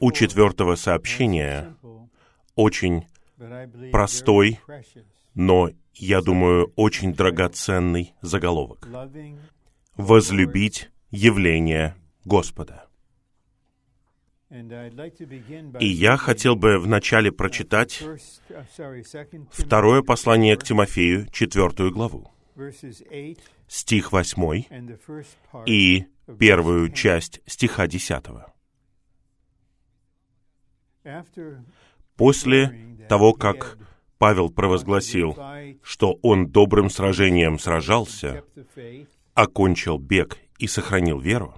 [0.00, 1.74] у четвертого сообщения
[2.54, 3.06] очень
[3.92, 4.60] простой,
[5.34, 8.88] но, я думаю, очень драгоценный заголовок.
[9.96, 12.86] «Возлюбить явление Господа».
[14.48, 18.02] И я хотел бы вначале прочитать
[19.50, 22.30] второе послание к Тимофею, четвертую главу,
[23.66, 24.68] стих восьмой
[25.66, 26.06] и
[26.38, 28.52] первую часть стиха десятого.
[32.16, 33.78] После того, как
[34.18, 35.36] Павел провозгласил,
[35.82, 38.44] что он добрым сражением сражался,
[39.34, 41.54] окончил бег и сохранил веру,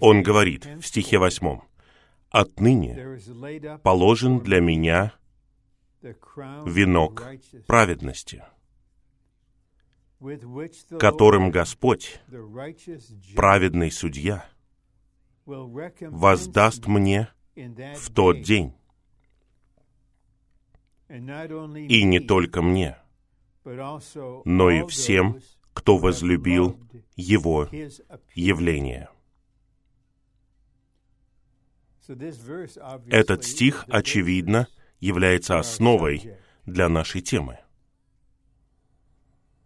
[0.00, 1.64] он говорит в стихе восьмом,
[2.30, 3.20] «Отныне
[3.82, 5.12] положен для меня
[6.02, 7.24] венок
[7.66, 8.42] праведности,
[10.98, 12.20] которым Господь,
[13.36, 14.44] праведный судья,
[15.46, 18.74] воздаст мне в тот день.
[21.08, 22.98] И не только мне,
[23.64, 25.40] но и всем,
[25.72, 26.78] кто возлюбил
[27.16, 27.68] Его
[28.34, 29.08] явление.
[33.08, 34.68] Этот стих, очевидно,
[35.00, 36.36] является основой
[36.66, 37.58] для нашей темы.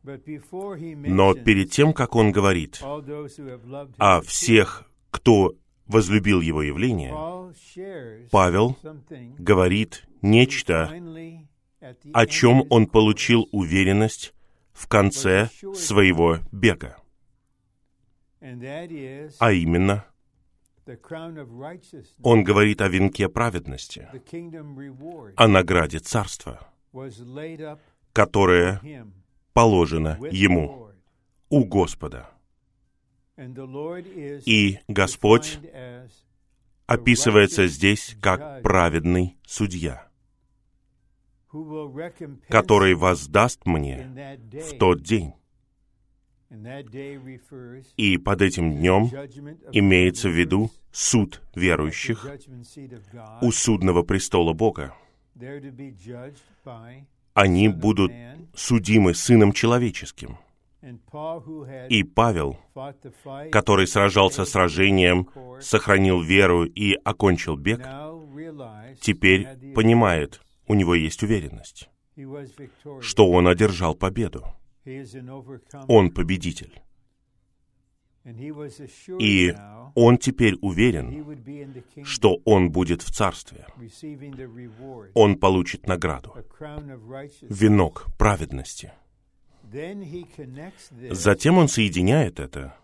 [0.03, 2.81] Но перед тем, как он говорит
[3.99, 5.57] о всех, кто
[5.89, 7.13] возлюбил его явление,
[8.31, 8.77] Павел
[9.39, 10.93] говорит нечто,
[12.13, 14.35] о чем он получил уверенность
[14.73, 16.97] в конце своего бега.
[18.41, 20.05] А именно,
[22.23, 24.09] он говорит о венке праведности,
[25.37, 26.69] о награде царства,
[28.13, 28.81] которое
[29.53, 30.91] положено ему
[31.51, 32.31] у Господа.
[33.39, 35.61] И Господь
[36.87, 40.09] описывается здесь как праведный судья,
[42.49, 45.35] который воздаст мне в тот день.
[47.97, 49.05] И под этим днем
[49.73, 52.27] имеется в виду суд верующих
[53.43, 54.95] у судного престола Бога.
[57.35, 58.13] Они будут
[58.55, 60.39] судимы Сыном Человеческим.
[60.81, 62.57] И Павел,
[63.51, 65.29] который сражался сражением,
[65.61, 67.81] сохранил веру и окончил бег,
[69.01, 71.91] теперь понимает, у него есть уверенность,
[73.01, 74.45] что он одержал победу.
[75.89, 76.81] Он победитель.
[79.19, 79.55] И
[79.95, 83.67] он теперь уверен, что он будет в царстве.
[85.15, 86.35] Он получит награду,
[87.43, 88.93] венок праведности.
[91.11, 92.75] Затем он соединяет это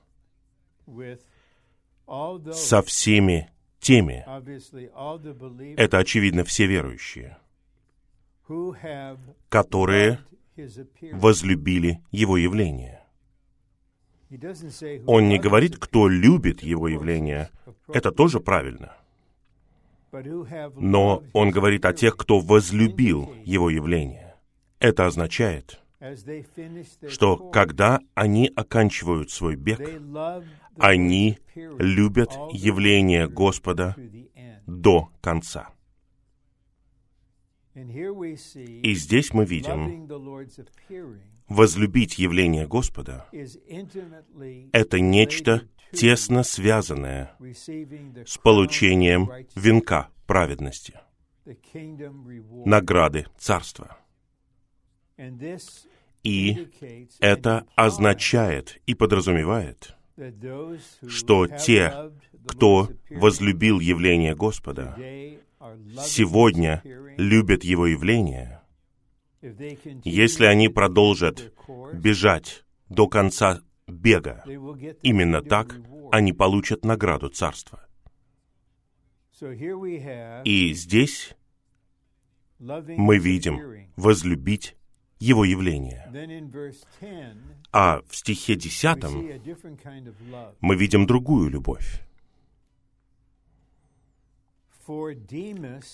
[2.53, 3.51] со всеми
[3.81, 4.25] теми,
[5.77, 7.39] это очевидно все верующие,
[9.49, 10.21] которые
[11.13, 13.01] возлюбили Его явление.
[15.07, 17.51] Он не говорит, кто любит Его явление.
[17.89, 18.97] Это тоже правильно.
[20.77, 24.35] Но он говорит о тех, кто возлюбил Его явление.
[24.79, 25.81] Это означает,
[27.09, 29.81] что когда они оканчивают свой бег,
[30.79, 33.97] они любят явление Господа
[34.67, 35.71] до конца.
[37.75, 40.07] И здесь мы видим,
[41.49, 43.27] возлюбить явление Господа—
[44.73, 47.37] это нечто тесно связанное
[48.27, 51.01] с получением венка праведности,
[52.65, 53.99] награды Царства.
[56.25, 56.69] И
[57.21, 59.95] это означает и подразумевает,
[61.07, 62.11] что те,
[62.47, 64.97] кто возлюбил явление Господа,
[65.99, 66.83] сегодня
[67.19, 68.63] любят Его явление,
[70.05, 71.53] если они продолжат
[71.93, 74.45] бежать до конца бега,
[75.03, 75.77] именно так
[76.11, 77.87] они получат награду Царства.
[80.45, 81.35] И здесь
[82.59, 84.77] мы видим возлюбить
[85.19, 86.11] Его явление.
[87.73, 89.05] А в стихе 10
[90.61, 92.01] мы видим другую любовь.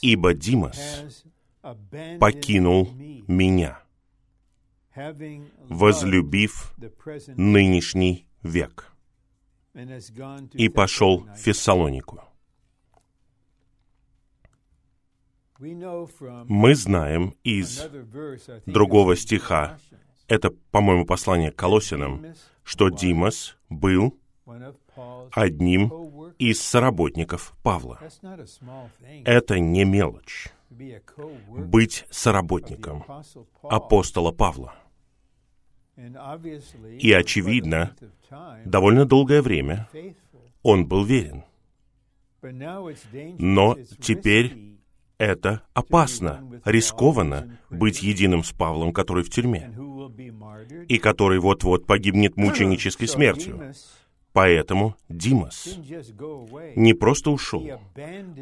[0.03, 1.25] Ибо Димас
[2.19, 2.93] покинул
[3.29, 3.83] меня,
[5.69, 6.75] возлюбив
[7.37, 8.93] нынешний век,
[10.55, 12.30] и пошел в Фессалонику.
[15.61, 17.87] Мы знаем из
[18.65, 19.79] другого стиха,
[20.27, 22.25] это, по-моему, послание к Колосинам,
[22.63, 24.19] что Димас был
[25.33, 28.01] одним из соработников Павла.
[29.25, 30.49] Это не мелочь.
[30.71, 33.05] Быть соработником
[33.63, 34.75] апостола Павла.
[35.97, 37.95] И, очевидно,
[38.65, 39.89] довольно долгое время
[40.63, 41.45] он был верен.
[43.39, 44.80] Но теперь
[45.21, 49.71] это опасно, рискованно быть единым с Павлом, который в тюрьме,
[50.89, 53.75] и который вот-вот погибнет мученической смертью.
[54.33, 55.79] Поэтому Димас
[56.75, 57.69] не просто ушел,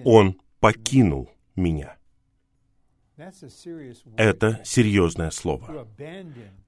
[0.05, 1.97] он покинул меня.
[4.17, 5.89] Это серьезное слово.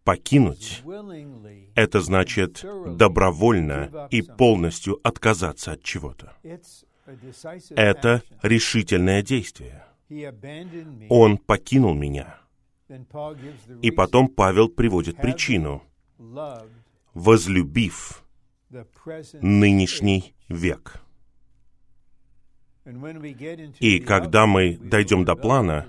[0.02, 0.82] Покинуть—
[1.76, 2.64] это значит
[2.96, 6.32] добровольно и полностью отказаться от чего-то.
[7.76, 9.84] Это решительное действие.
[11.08, 12.38] Он покинул меня.
[13.82, 15.82] И потом Павел приводит причину.
[17.14, 18.24] Возлюбив
[19.40, 21.02] нынешний век.
[23.80, 25.88] И когда мы дойдем до плана,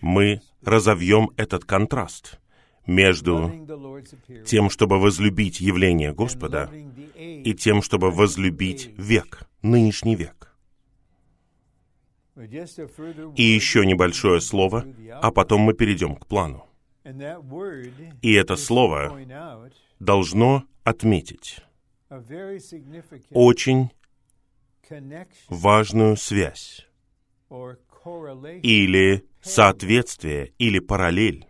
[0.00, 2.40] мы разовьем этот контраст
[2.86, 3.52] между
[4.44, 6.70] тем, чтобы возлюбить явление Господа,
[7.16, 10.51] и тем, чтобы возлюбить век, нынешний век.
[12.34, 14.86] И еще небольшое слово,
[15.20, 16.66] а потом мы перейдем к плану.
[18.22, 19.18] И это слово
[19.98, 21.58] должно отметить
[23.30, 23.90] очень
[25.48, 26.86] важную связь
[28.62, 31.46] или соответствие или параллель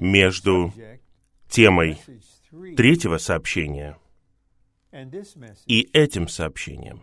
[0.00, 0.72] между
[1.48, 1.98] темой
[2.76, 3.98] третьего сообщения
[5.66, 7.02] и этим сообщением.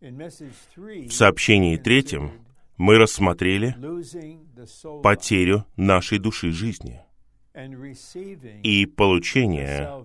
[0.00, 2.46] В сообщении третьем
[2.76, 3.74] мы рассмотрели
[5.02, 7.00] потерю нашей души жизни
[8.62, 10.04] и получение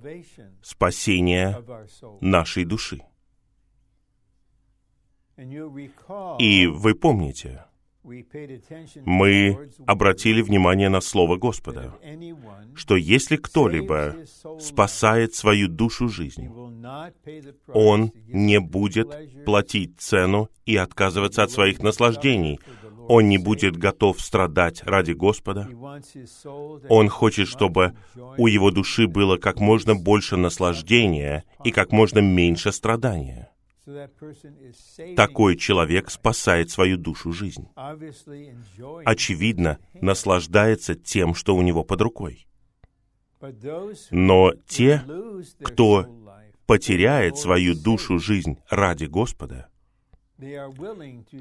[0.61, 1.61] спасения
[2.21, 3.01] нашей души.
[5.38, 7.65] И вы помните,
[9.06, 11.94] мы обратили внимание на Слово Господа,
[12.75, 14.15] что если кто-либо
[14.59, 16.50] спасает свою душу жизнь,
[17.68, 22.59] он не будет платить цену и отказываться от своих наслаждений.
[23.07, 25.68] Он не будет готов страдать ради Господа.
[26.88, 27.95] Он хочет, чтобы
[28.38, 33.51] у его души было как можно больше наслаждения и как можно меньше страдания
[35.15, 37.67] такой человек спасает свою душу жизнь.
[39.05, 42.47] Очевидно, наслаждается тем, что у него под рукой.
[44.11, 45.03] Но те,
[45.63, 46.05] кто
[46.65, 49.67] потеряет свою душу жизнь ради Господа,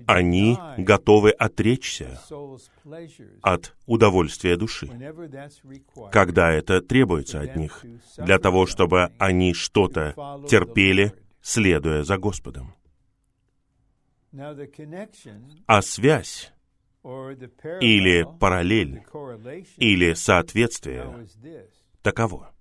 [0.07, 2.21] они готовы отречься
[3.41, 4.91] от удовольствия души,
[6.13, 7.85] когда это требуется от них,
[8.19, 10.15] для того, чтобы они что-то
[10.49, 12.75] терпели следуя за Господом.
[15.67, 16.53] А связь
[17.03, 19.03] или параллель
[19.77, 21.27] или соответствие
[22.03, 22.53] таково.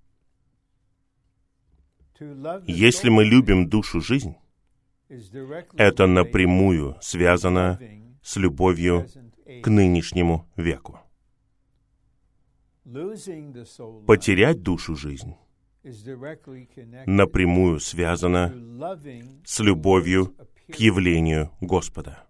[2.65, 4.35] Если мы любим душу жизнь,
[5.77, 7.79] это напрямую связано
[8.21, 9.07] с любовью
[9.63, 10.99] к нынешнему веку.
[14.05, 15.35] Потерять душу жизнь
[17.05, 18.53] напрямую связано
[19.45, 20.35] с любовью
[20.71, 22.25] к явлению Господа.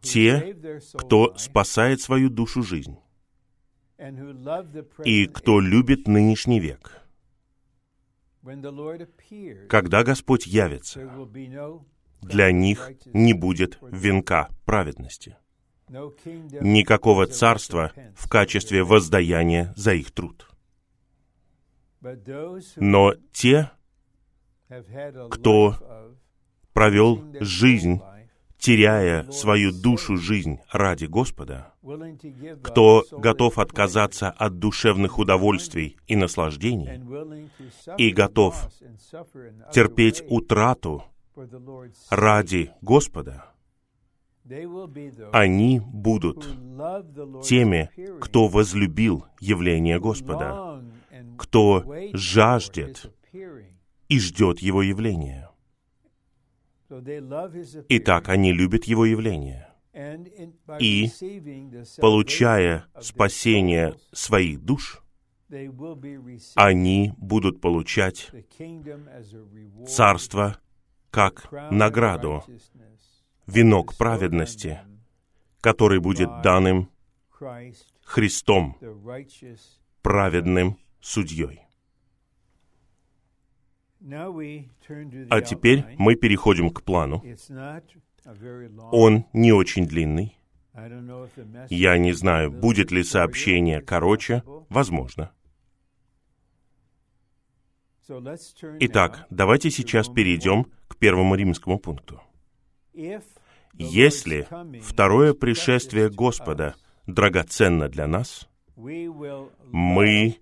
[0.00, 0.56] Те,
[0.94, 2.98] кто спасает свою душу жизнь,
[5.04, 7.00] и кто любит нынешний век,
[9.68, 11.00] когда Господь явится,
[12.20, 15.36] для них не будет венка праведности,
[15.88, 20.53] никакого царства в качестве воздаяния за их труд.
[22.76, 23.70] Но те,
[25.30, 25.74] кто
[26.72, 28.00] провел жизнь,
[28.58, 31.74] теряя свою душу жизнь ради Господа,
[32.62, 37.00] кто готов отказаться от душевных удовольствий и наслаждений
[37.98, 38.70] и готов
[39.72, 41.04] терпеть утрату
[42.10, 43.50] ради Господа,
[45.32, 46.46] они будут
[47.42, 50.82] теми, кто возлюбил явление Господа,
[51.38, 53.12] кто жаждет
[54.08, 55.50] и ждет Его явления.
[57.88, 59.68] Итак, они любят Его явление.
[60.80, 61.08] И,
[62.00, 65.02] получая спасение своих душ,
[66.56, 68.30] они будут получать
[69.86, 70.58] царство
[71.10, 72.42] как награду,
[73.46, 74.80] венок праведности,
[75.60, 76.90] который будет дан им
[78.02, 78.76] Христом,
[80.02, 81.60] праведным судьей.
[85.30, 87.22] А теперь мы переходим к плану.
[88.90, 90.38] Он не очень длинный.
[91.68, 94.42] Я не знаю, будет ли сообщение короче.
[94.68, 95.30] Возможно.
[98.80, 102.20] Итак, давайте сейчас перейдем к первому римскому пункту.
[103.74, 104.46] Если
[104.82, 106.74] второе пришествие Господа
[107.06, 110.38] драгоценно для нас, мы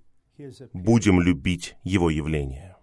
[0.73, 2.77] будем любить Его явление.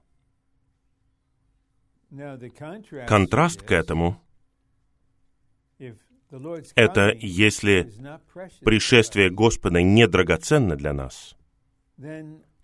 [3.07, 4.21] Контраст к этому—
[6.75, 7.91] это если
[8.61, 11.35] пришествие Господа не драгоценно для нас,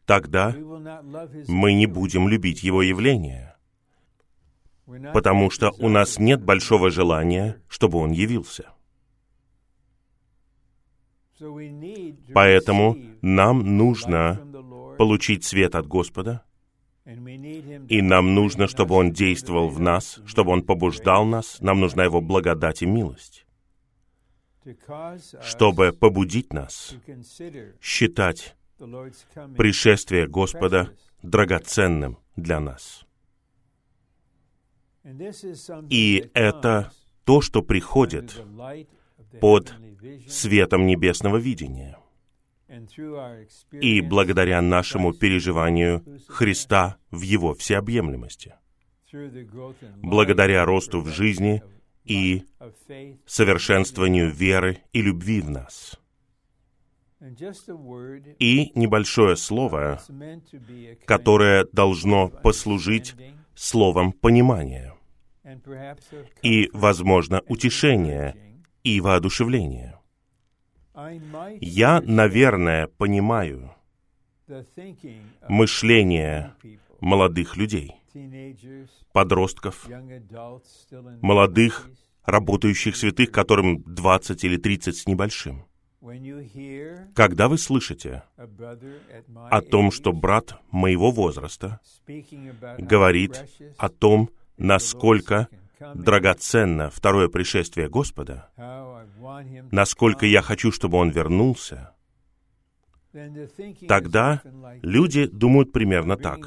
[0.05, 0.55] тогда
[1.47, 3.55] мы не будем любить Его явление,
[5.13, 8.71] потому что у нас нет большого желания, чтобы Он явился.
[12.33, 14.54] Поэтому нам нужно
[14.97, 16.43] получить свет от Господа,
[17.05, 22.19] и нам нужно, чтобы Он действовал в нас, чтобы Он побуждал нас, нам нужна Его
[22.19, 23.45] благодать и милость,
[25.41, 26.95] чтобы побудить нас
[27.81, 33.05] считать пришествие Господа драгоценным для нас.
[35.89, 36.91] И это
[37.23, 38.41] то, что приходит
[39.39, 39.75] под
[40.27, 41.97] светом небесного видения.
[43.71, 48.55] И благодаря нашему переживанию Христа в Его всеобъемлемости,
[49.97, 51.61] благодаря росту в жизни
[52.03, 52.43] и
[53.25, 55.99] совершенствованию веры и любви в нас.
[58.39, 60.01] И небольшое слово,
[61.05, 63.15] которое должно послужить
[63.55, 64.93] словом понимания
[66.41, 68.35] и, возможно, утешения
[68.83, 69.99] и воодушевления.
[71.61, 73.71] Я, наверное, понимаю
[75.47, 76.53] мышление
[76.99, 77.95] молодых людей,
[79.11, 79.87] подростков,
[81.21, 81.89] молодых,
[82.25, 85.65] работающих святых, которым 20 или 30 с небольшим.
[87.15, 91.79] Когда вы слышите о том, что брат моего возраста
[92.77, 93.43] говорит
[93.77, 95.47] о том, насколько
[95.79, 98.49] драгоценно второе пришествие Господа,
[99.71, 101.91] насколько я хочу, чтобы Он вернулся,
[103.87, 104.41] тогда
[104.81, 106.39] люди думают примерно так.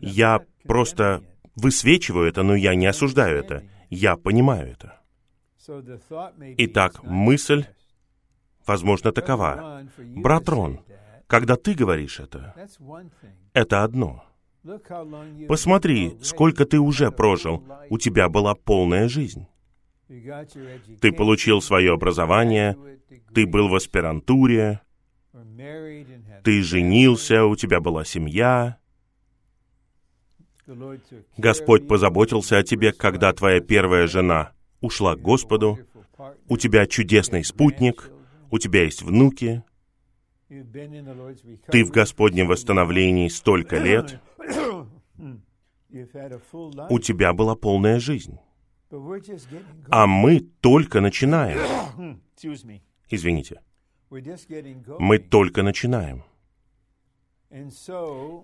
[0.00, 1.22] Я просто
[1.56, 3.64] высвечиваю это, но я не осуждаю это.
[3.90, 5.00] Я понимаю это.
[6.58, 7.66] Итак, мысль,
[8.66, 9.86] возможно, такова.
[9.98, 10.80] Брат Рон,
[11.26, 12.54] когда ты говоришь это,
[13.52, 14.24] это одно—
[15.48, 17.64] Посмотри, сколько ты уже прожил.
[17.90, 19.46] У тебя была полная жизнь.
[20.08, 22.76] Ты получил свое образование,
[23.34, 24.80] ты был в аспирантуре,
[26.44, 28.78] ты женился, у тебя была семья.
[31.36, 35.78] Господь позаботился о тебе, когда твоя первая жена ушла к Господу,
[36.48, 38.10] у тебя чудесный спутник,
[38.50, 39.64] у тебя есть внуки,
[40.48, 44.20] ты в Господнем восстановлении столько лет,
[46.90, 48.38] у тебя была полная жизнь.
[49.90, 52.20] А мы только начинаем.
[53.08, 53.60] Извините.
[54.10, 56.24] Мы только начинаем.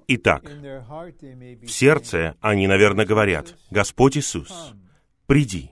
[0.06, 4.74] Итак, в сердце они, наверное, говорят, «Господь Иисус,
[5.26, 5.70] приди».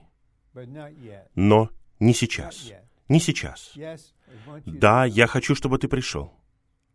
[1.35, 1.69] Но
[1.99, 2.71] не сейчас.
[3.09, 3.73] Не сейчас.
[4.65, 6.33] Да, я хочу, чтобы ты пришел.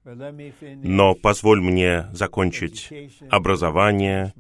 [0.05, 2.91] Но позволь мне закончить
[3.31, 4.35] образование,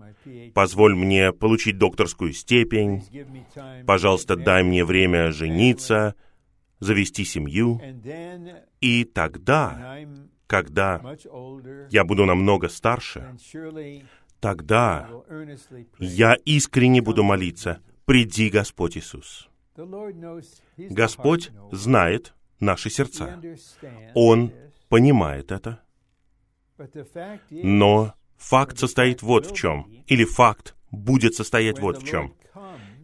[0.54, 3.04] позволь мне получить докторскую степень,
[3.86, 6.14] пожалуйста, дай мне время жениться,
[6.80, 7.80] завести семью.
[8.80, 9.98] И тогда,
[10.48, 11.00] когда
[11.90, 13.36] я буду намного старше,
[14.40, 15.08] тогда
[16.00, 19.48] я искренне буду молиться, приди, Господь Иисус.
[20.76, 23.40] Господь знает наши сердца.
[24.14, 24.52] Он
[24.92, 25.80] понимает это.
[27.50, 32.34] Но факт состоит вот в чем, или факт будет состоять вот в чем.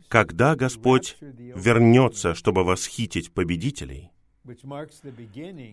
[0.09, 4.11] Когда Господь вернется, чтобы восхитить победителей,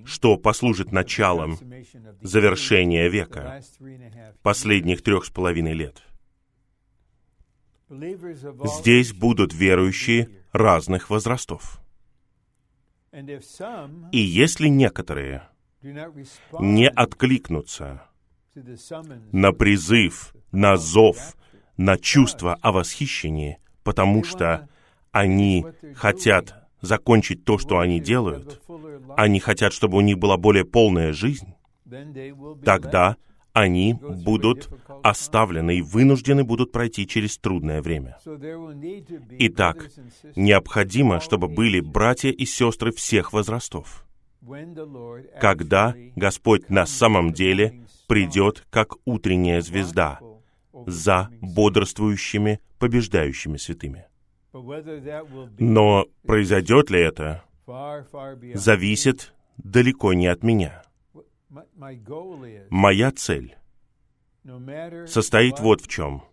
[0.05, 1.57] что послужит началом
[2.21, 3.61] завершения века,
[4.41, 6.01] последних трех с половиной лет.
[7.89, 11.81] Здесь будут верующие разных возрастов.
[13.11, 15.49] И если некоторые
[16.59, 18.03] не откликнутся
[19.31, 21.35] на призыв, на зов,
[21.77, 24.67] на чувство о восхищении, потому что
[25.11, 25.65] они
[25.95, 28.61] хотят закончить то, что они делают,
[29.17, 31.53] они хотят, чтобы у них была более полная жизнь,
[32.63, 33.17] тогда
[33.53, 34.69] они будут
[35.01, 38.17] оставлены и вынуждены будут пройти через трудное время.
[39.39, 39.89] Итак,
[40.35, 44.04] необходимо, чтобы были братья и сестры всех возрастов.
[45.39, 50.19] Когда Господь на самом деле придет как утренняя звезда
[50.85, 54.05] за бодрствующими, побеждающими святыми.
[55.59, 57.43] Но произойдет ли это,
[58.53, 60.83] зависит далеко не от меня.
[62.69, 63.55] Моя цель
[65.07, 66.23] состоит вот в чем.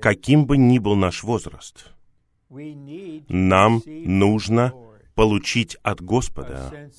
[0.00, 1.92] Каким бы ни был наш возраст,
[3.28, 4.72] нам нужно
[5.14, 6.90] получить от Господа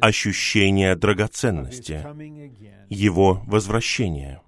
[0.00, 2.04] ощущение драгоценности,
[2.88, 4.42] Его возвращения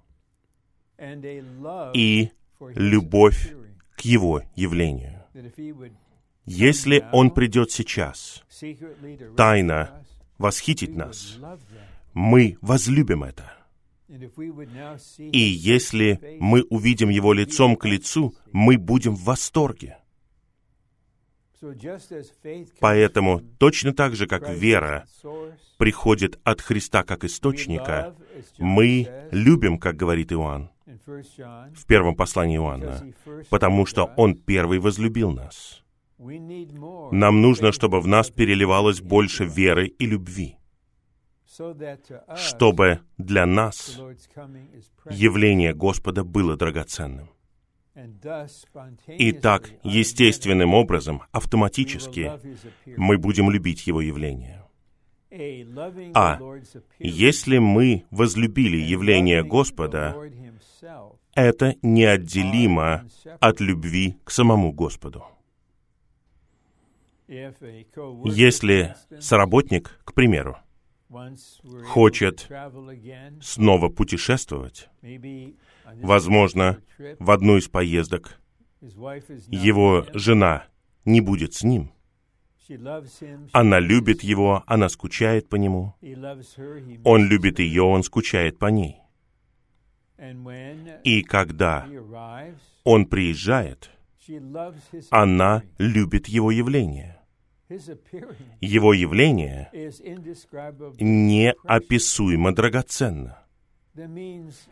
[1.93, 2.31] и
[2.75, 3.53] любовь
[3.95, 5.23] к Его явлению.
[6.45, 8.43] Если Он придет сейчас,
[9.37, 10.03] тайно
[10.37, 11.39] восхитить нас,
[12.13, 13.51] мы возлюбим это.
[15.17, 19.97] И если мы увидим Его лицом к лицу, мы будем в восторге.
[22.79, 25.05] Поэтому точно так же, как вера
[25.77, 28.15] приходит от Христа как источника,
[28.57, 33.13] мы любим, как говорит Иоанн в первом послании Иоанна,
[33.49, 35.83] потому что Он первый возлюбил нас.
[36.19, 40.57] Нам нужно, чтобы в нас переливалось больше веры и любви,
[42.35, 43.99] чтобы для нас
[45.09, 47.29] явление Господа было драгоценным.
[49.07, 52.31] И так, естественным образом, автоматически,
[52.97, 54.63] мы будем любить Его явление.
[56.13, 56.39] А
[56.99, 60.15] если мы возлюбили явление Господа,
[61.33, 63.07] это неотделимо
[63.39, 65.25] от любви к самому Господу.
[67.27, 70.57] Если соработник, к примеру,
[71.85, 72.49] хочет
[73.41, 74.89] снова путешествовать,
[75.85, 76.79] возможно,
[77.19, 78.39] в одну из поездок
[78.81, 80.65] его жена
[81.05, 81.91] не будет с ним.
[83.51, 85.95] Она любит его, она скучает по нему.
[87.03, 88.97] Он любит ее, он скучает по ней.
[91.03, 91.87] И когда
[92.83, 93.89] он приезжает,
[95.09, 97.19] она любит его явление.
[98.61, 99.69] Его явление
[100.99, 103.42] неописуемо драгоценно.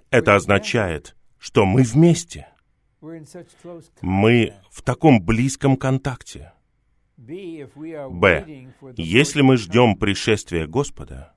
[0.10, 2.48] Это означает, что мы вместе.
[4.02, 6.54] Мы в таком близком контакте.
[7.18, 8.68] Б.
[8.98, 11.34] Если мы ждем пришествия Господа,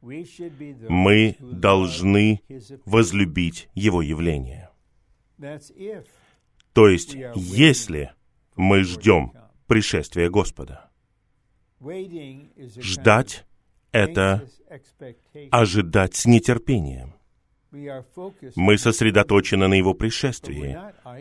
[0.00, 2.40] мы должны
[2.84, 4.70] возлюбить Его явление.
[6.72, 8.12] То есть, если
[8.56, 9.32] мы ждем
[9.66, 10.90] пришествия Господа.
[12.80, 13.46] Ждать—
[13.94, 14.42] это
[15.50, 17.14] ожидать с нетерпением.
[18.56, 20.78] Мы сосредоточены на Его пришествии,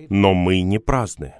[0.09, 1.33] но мы не праздны.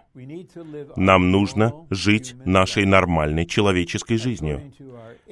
[0.96, 4.74] Нам нужно жить нашей нормальной человеческой жизнью,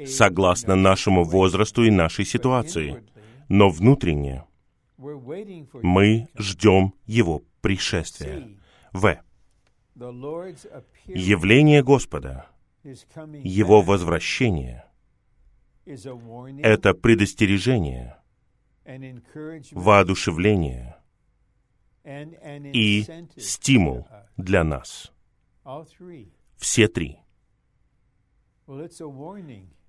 [0.05, 3.03] согласно нашему возрасту и нашей ситуации.
[3.47, 4.43] Но внутренне
[4.97, 8.49] мы ждем Его пришествия.
[8.91, 9.17] В.
[11.05, 12.47] Явление Господа,
[12.83, 14.85] Его возвращение—
[15.85, 18.17] это предостережение,
[19.71, 20.97] воодушевление
[22.03, 23.05] и
[23.37, 25.11] стимул для нас.
[26.57, 27.19] Все три.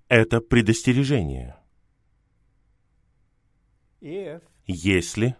[0.07, 1.57] Это предостережение.
[4.65, 5.35] Если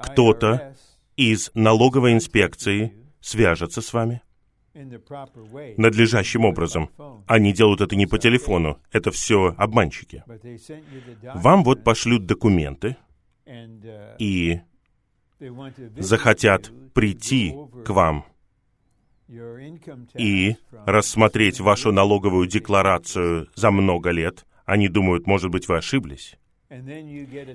[0.00, 0.76] кто-то
[1.16, 4.22] из налоговой инспекции свяжется с вами
[4.74, 6.90] надлежащим образом.
[7.26, 10.24] Они делают это не по телефону, это все обманщики.
[11.34, 12.96] Вам вот пошлют документы
[14.18, 14.60] и
[15.98, 17.54] захотят прийти
[17.84, 18.24] к вам
[20.14, 20.56] и
[20.86, 24.46] рассмотреть вашу налоговую декларацию за много лет.
[24.64, 26.36] Они думают, может быть, вы ошиблись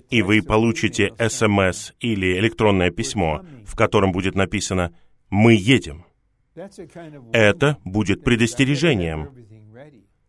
[0.10, 4.94] и вы получите СМС или электронное письмо, в котором будет написано
[5.30, 6.06] «Мы едем».
[7.34, 9.30] Это будет предостережением.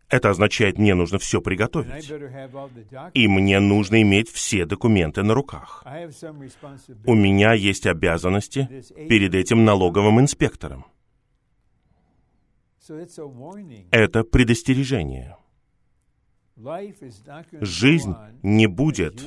[0.09, 2.11] Это означает, мне нужно все приготовить.
[3.14, 5.85] И мне нужно иметь все документы на руках.
[7.05, 10.87] У меня есть обязанности перед этим налоговым инспектором.
[13.91, 15.37] Это предостережение.
[17.61, 19.23] Жизнь не будет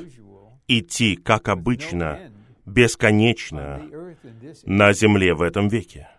[0.68, 2.32] идти, как обычно,
[2.66, 3.84] бесконечно
[4.66, 6.10] на земле в этом веке.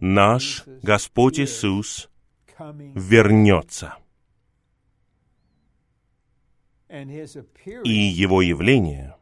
[0.00, 2.10] Наш Господь Иисус
[2.58, 3.94] вернется.
[7.84, 9.16] И его явление,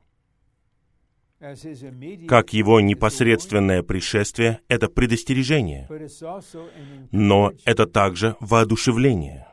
[2.28, 5.88] как его непосредственное пришествие, это предостережение,
[7.12, 9.46] но это также воодушевление.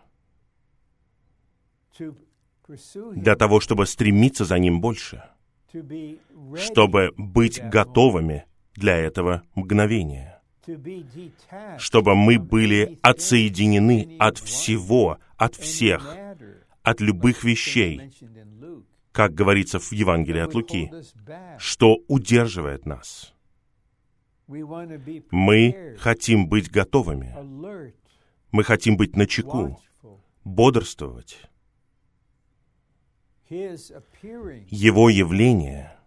[3.16, 5.24] для того, чтобы стремиться за ним больше,
[6.56, 8.46] чтобы быть готовыми
[8.80, 10.42] для этого мгновения,
[11.78, 16.16] чтобы мы были отсоединены от всего, от всех,
[16.82, 18.12] от любых вещей,
[19.12, 20.92] как говорится в Евангелии от Луки,
[21.58, 23.34] что удерживает нас.
[24.48, 27.36] Мы хотим быть готовыми.
[28.52, 29.80] Мы хотим быть начеку,
[30.44, 31.40] бодрствовать.
[33.50, 35.99] Его явление,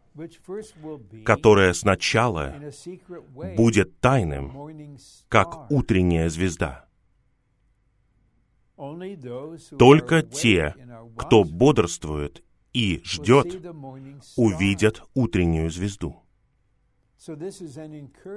[1.24, 2.54] которое сначала
[3.56, 4.96] будет тайным,
[5.28, 6.86] как утренняя звезда.
[9.78, 10.74] Только те,
[11.16, 13.64] кто бодрствует и ждет,
[14.36, 16.22] увидят утреннюю звезду.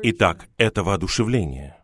[0.04, 1.78] Итак, это воодушевление.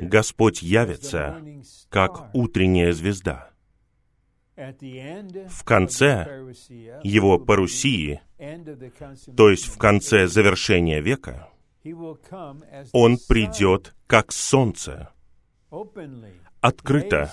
[0.00, 1.42] Господь явится
[1.90, 3.49] как утренняя звезда.
[4.60, 6.54] В конце
[7.02, 8.20] его парусии,
[9.36, 11.48] то есть в конце завершения века,
[12.92, 15.10] он придет как солнце,
[16.60, 17.32] открыто.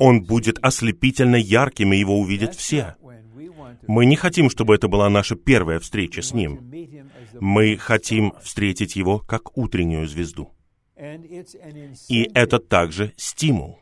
[0.00, 2.96] Он будет ослепительно ярким, и его увидят все.
[3.86, 6.72] Мы не хотим, чтобы это была наша первая встреча с Ним.
[7.40, 10.52] Мы хотим встретить Его как утреннюю звезду.
[12.08, 13.78] И это также стимул,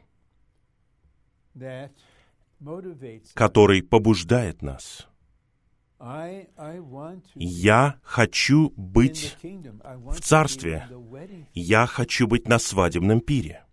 [3.35, 5.09] который побуждает нас.
[7.35, 10.88] Я хочу быть в Царстве.
[11.55, 13.64] Я хочу быть на свадебном пире.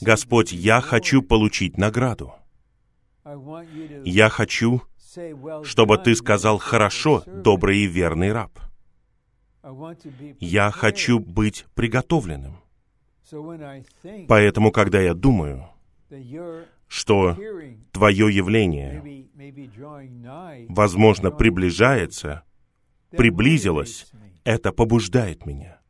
[0.00, 2.34] Господь, я хочу получить награду.
[4.04, 4.82] Я хочу,
[5.64, 8.58] чтобы Ты сказал «хорошо, добрый и верный раб».
[10.40, 12.60] Я хочу быть приготовленным.
[14.28, 15.68] Поэтому, когда я думаю,
[16.88, 17.36] что
[17.92, 19.26] Твое явление,
[20.68, 22.44] возможно, приближается,
[23.10, 24.10] приблизилось,
[24.44, 25.80] это побуждает меня.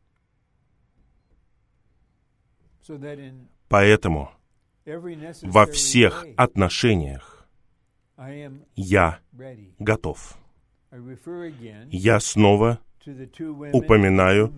[3.68, 4.30] Поэтому
[5.42, 7.48] во всех отношениях
[8.74, 9.18] я
[9.78, 10.38] готов.
[11.90, 12.80] Я снова
[13.72, 14.52] упоминаю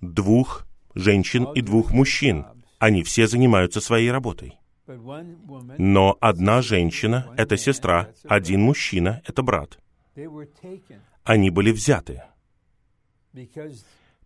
[0.00, 2.46] двух женщин и двух мужчин.
[2.78, 4.54] Они все занимаются своей работой.
[4.86, 9.78] Но одна женщина— это сестра, один мужчина— это брат.
[11.24, 12.22] Они были взяты,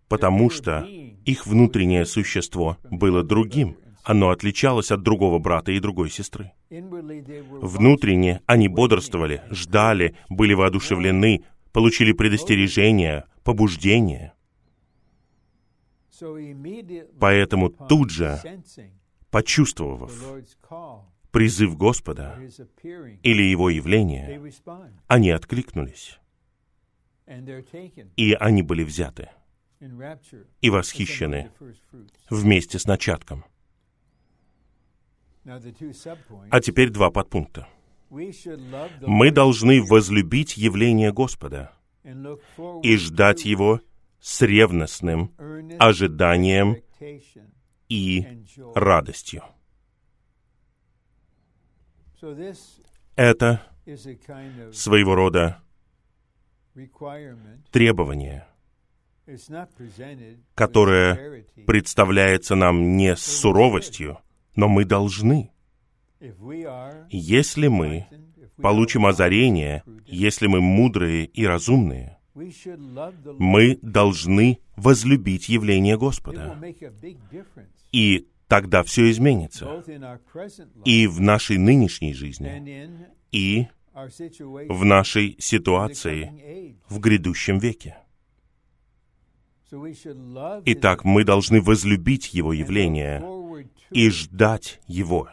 [0.09, 0.87] потому что
[1.25, 3.77] их внутреннее существо было другим.
[4.03, 6.53] Оно отличалось от другого брата и другой сестры.
[6.71, 14.33] Внутренне они бодрствовали, ждали, были воодушевлены, получили предостережение, побуждение.
[17.21, 18.41] Поэтому тут же
[19.31, 20.13] почувствовав
[21.31, 22.39] призыв Господа
[23.23, 24.53] или Его явление,
[25.07, 26.19] они откликнулись,
[28.17, 29.31] и они были взяты
[30.61, 31.51] и восхищены
[32.31, 33.45] вместе с начатком.
[35.45, 37.69] А теперь два подпункта.
[38.11, 41.73] Мы должны возлюбить явление Господа
[42.83, 43.81] и ждать Его
[44.21, 45.33] с ревностным
[45.79, 46.77] ожиданием
[47.89, 49.43] и радостью.
[53.17, 53.63] Это
[54.73, 55.63] своего рода
[57.71, 58.47] требование,
[60.55, 64.19] которое представляется нам не с суровостью,
[64.57, 65.51] но мы должны.
[67.11, 68.07] Если мы
[68.57, 72.18] получим озарение, если мы мудрые и разумные,
[73.39, 76.59] мы должны возлюбить явление Господа.
[77.93, 79.85] И тогда все изменится.
[80.85, 83.67] И в нашей нынешней жизни, и
[84.69, 87.97] в нашей ситуации в грядущем веке.
[90.65, 93.23] Итак, мы должны возлюбить Его явление
[93.91, 95.29] и ждать Его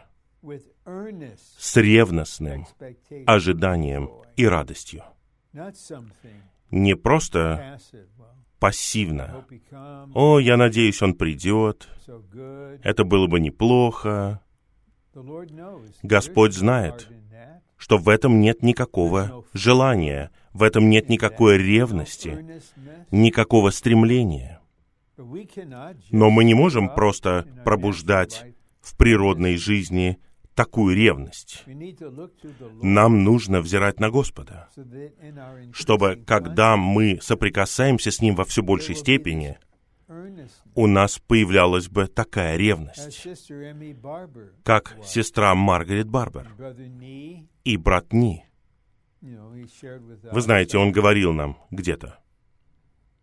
[1.58, 2.68] с ревностным
[3.26, 5.04] ожиданием и радостью.
[6.72, 7.80] Не просто
[8.60, 9.46] пассивно.
[10.14, 11.88] «О, я надеюсь, он придет.
[12.84, 14.42] Это было бы неплохо».
[16.04, 17.10] Господь знает,
[17.78, 22.62] что в этом нет никакого желания, в этом нет никакой ревности,
[23.12, 24.62] никакого стремления.
[25.18, 28.46] Но мы не можем просто пробуждать
[28.82, 30.20] в природной жизни
[30.56, 31.64] такую ревность.
[32.82, 34.70] Нам нужно взирать на Господа,
[35.74, 39.60] чтобы, когда мы соприкасаемся с Ним во все большей степени,
[40.74, 43.28] у нас появлялась бы такая ревность,
[44.64, 46.48] как сестра Маргарет Барбер
[47.64, 48.46] и брат Ни.
[49.22, 52.20] Вы знаете, он говорил нам где-то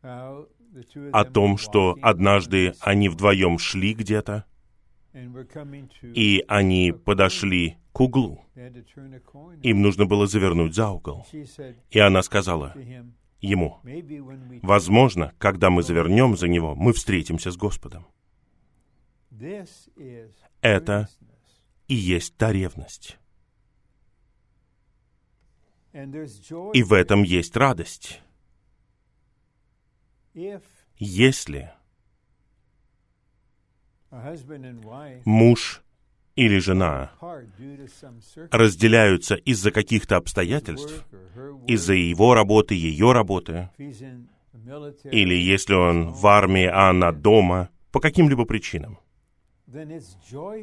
[0.02, 4.44] о том, что однажды они вдвоем шли где-то,
[5.14, 8.44] и они подошли к углу.
[9.62, 11.26] Им нужно было завернуть за угол.
[11.90, 12.74] И она сказала
[13.40, 13.80] ему,
[14.62, 18.06] «Возможно, когда мы завернем за него, мы встретимся с Господом».
[20.60, 21.08] Это
[21.88, 23.18] и есть та ревность.
[25.92, 28.22] И в этом есть радость.
[30.96, 31.70] Если
[35.24, 35.82] муж
[36.36, 37.12] или жена
[38.50, 41.06] разделяются из-за каких-то обстоятельств,
[41.66, 48.44] из-за его работы, ее работы, или если он в армии, а она дома, по каким-либо
[48.44, 48.98] причинам,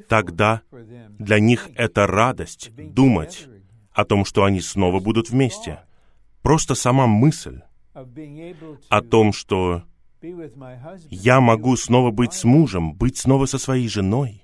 [0.08, 0.62] тогда
[1.20, 3.48] для них это радость думать
[3.92, 5.82] о том, что они снова будут вместе.
[6.42, 7.62] Просто сама мысль
[7.94, 9.84] о том, что
[11.10, 14.44] я могу снова быть с мужем, быть снова со своей женой.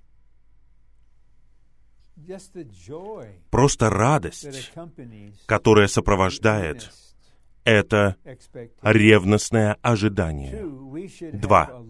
[3.52, 4.74] Просто радость,
[5.46, 6.92] которая сопровождает
[7.64, 8.16] это
[8.82, 10.64] ревностное ожидание.
[11.34, 11.84] Два.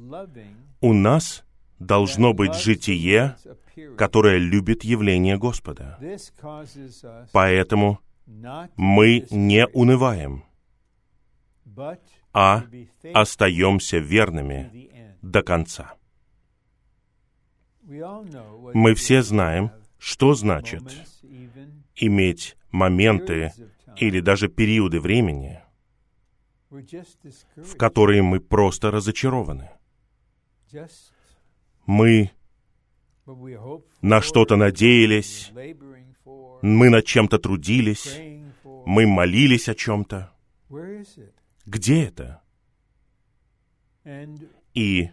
[0.82, 1.43] У нас
[1.80, 3.36] должно быть житие,
[3.98, 6.00] которое любит явление Господа.
[7.32, 8.00] Поэтому
[8.76, 10.43] мы не унываем,
[12.36, 12.65] а
[13.13, 14.89] остаемся верными
[15.21, 15.93] до конца.
[17.82, 20.84] Мы все знаем, что значит
[21.95, 23.54] иметь моменты
[23.95, 25.62] или даже периоды времени,
[26.69, 29.69] в которые мы просто разочарованы.
[31.86, 32.32] Мы
[34.02, 35.52] на что-то надеялись,
[36.62, 38.19] мы над чем-то трудились,
[38.86, 40.34] мы молились о чем-то.
[41.65, 42.41] Где это?
[44.73, 45.10] И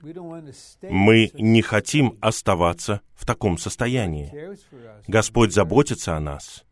[0.83, 4.33] мы не хотим оставаться в таком состоянии.
[5.07, 6.65] Господь заботится о нас,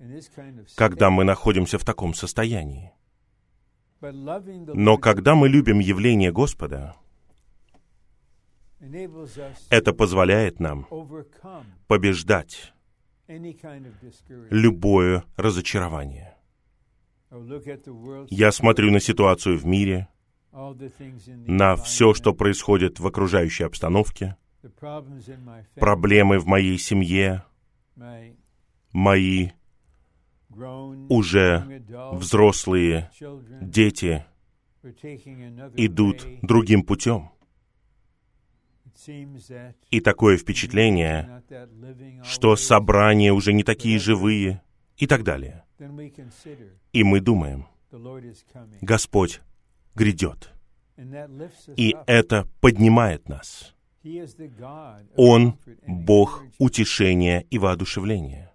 [0.76, 2.92] когда мы находимся в таком состоянии.
[4.00, 6.96] Но когда мы любим явление Господа,
[9.68, 10.86] это позволяет нам
[11.86, 12.72] побеждать
[14.50, 16.39] любое разочарование.
[18.28, 20.08] Я смотрю на ситуацию в мире,
[20.52, 24.36] на все, что происходит в окружающей обстановке,
[25.76, 27.44] проблемы в моей семье,
[28.92, 29.50] мои
[31.08, 33.10] уже взрослые
[33.60, 34.24] дети
[35.76, 37.30] идут другим путем.
[39.90, 41.42] И такое впечатление,
[42.24, 44.62] что собрания уже не такие живые
[44.96, 45.64] и так далее.
[46.92, 47.66] И мы думаем,
[48.80, 49.40] Господь
[49.94, 50.52] грядет.
[51.76, 53.74] И это поднимает нас.
[55.16, 58.52] Он— Бог утешения и воодушевления.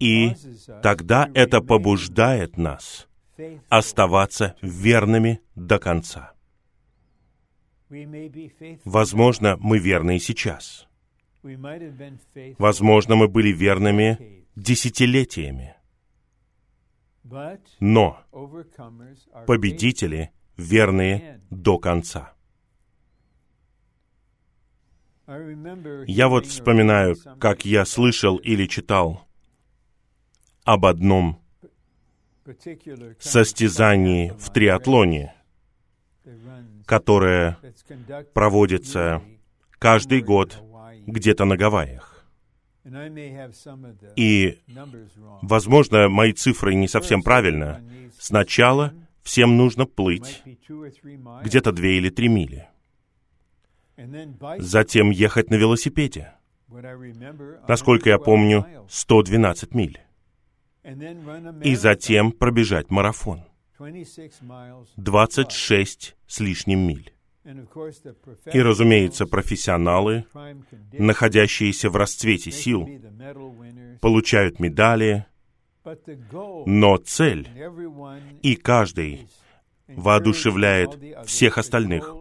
[0.00, 0.32] И
[0.82, 3.08] тогда это побуждает нас
[3.68, 6.32] оставаться верными до конца.
[8.84, 10.86] Возможно, мы верны и сейчас.
[12.58, 15.76] Возможно, мы были верными десятилетиями.
[17.80, 18.18] Но
[19.46, 22.34] победители верные до конца.
[25.26, 29.26] Я вот вспоминаю, как я слышал или читал
[30.64, 31.40] об одном
[33.18, 35.34] состязании в триатлоне,
[36.84, 37.58] которое
[38.34, 39.22] проводится
[39.78, 40.62] каждый год
[41.06, 42.13] где-то на Гавайях.
[44.16, 44.60] И,
[45.42, 47.82] возможно, мои цифры не совсем правильно.
[48.18, 48.92] Сначала
[49.22, 50.42] всем нужно плыть
[51.42, 52.68] где-то две или три мили.
[54.58, 56.34] Затем ехать на велосипеде.
[57.68, 60.00] Насколько я помню, 112 миль.
[61.62, 63.44] И затем пробежать марафон.
[64.96, 67.12] 26 с лишним миль.
[68.52, 70.24] И, разумеется, профессионалы,
[70.92, 72.88] находящиеся в расцвете сил,
[74.00, 75.26] получают медали,
[76.66, 77.48] но цель,
[78.42, 79.28] и каждый
[79.88, 82.14] воодушевляет всех остальных.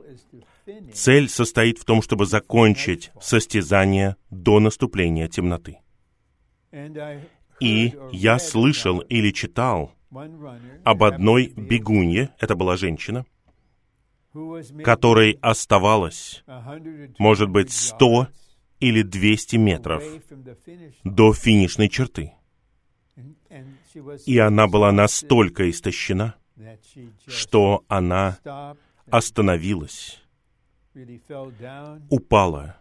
[0.94, 5.80] Цель состоит в том, чтобы закончить состязание до наступления темноты.
[7.62, 9.94] И я слышал или читал
[10.84, 13.26] об одной бегунье, это была женщина,
[14.84, 16.44] которой оставалось,
[17.20, 18.28] может быть, 100
[18.80, 20.04] или 200 метров
[21.04, 22.34] до финишной черты.
[24.26, 26.36] И она была настолько истощена,
[27.28, 28.38] что она
[29.10, 30.22] остановилась,
[32.10, 32.78] упала,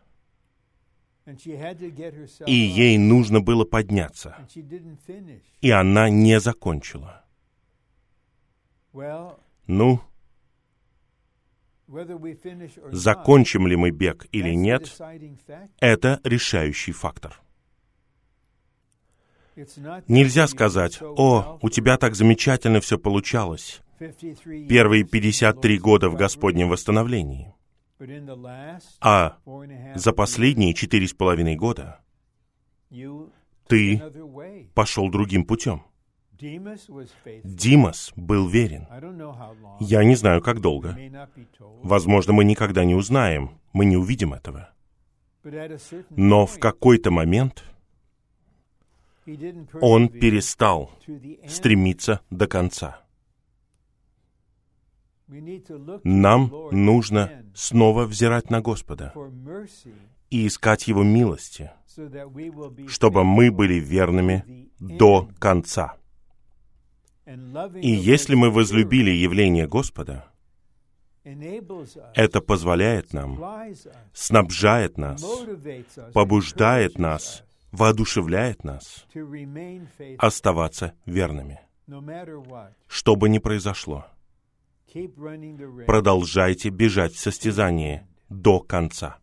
[2.46, 4.36] и ей нужно было подняться.
[5.60, 7.24] И она не закончила.
[9.66, 10.00] Ну,
[12.90, 14.96] закончим ли мы бег или нет,
[15.80, 17.40] это решающий фактор.
[20.08, 23.82] Нельзя сказать, «О, у тебя так замечательно все получалось»
[24.68, 27.54] первые 53 года в Господнем восстановлении.
[29.00, 29.38] А
[29.94, 32.00] за последние четыре с половиной года
[33.68, 34.02] ты
[34.74, 35.84] пошел другим путем.
[37.44, 38.86] Димас был верен.
[39.80, 40.96] Я не знаю, как долго.
[41.82, 44.70] Возможно, мы никогда не узнаем, мы не увидим этого.
[46.10, 47.64] Но в какой-то момент
[49.80, 50.90] он перестал
[51.46, 53.00] стремиться до конца.
[56.04, 59.14] Нам нужно снова взирать на Господа
[60.28, 61.70] и искать Его милости,
[62.88, 65.96] чтобы мы были верными до конца.
[67.24, 70.28] И если мы возлюбили явление Господа,
[71.24, 73.38] это позволяет нам,
[74.12, 75.24] снабжает нас,
[76.12, 79.06] побуждает нас, воодушевляет нас
[80.18, 81.60] оставаться верными,
[82.88, 84.06] что бы ни произошло.
[85.86, 89.18] Продолжайте бежать в состязании до конца.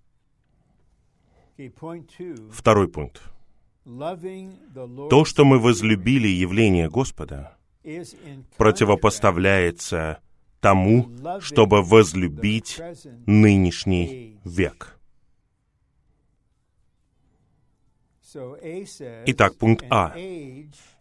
[2.52, 3.22] Второй пункт.
[5.10, 7.59] То, что мы возлюбили явление Господа,
[8.58, 10.20] противопоставляется
[10.60, 12.80] тому, чтобы возлюбить
[13.26, 15.00] нынешний век.
[19.26, 20.14] Итак, пункт А.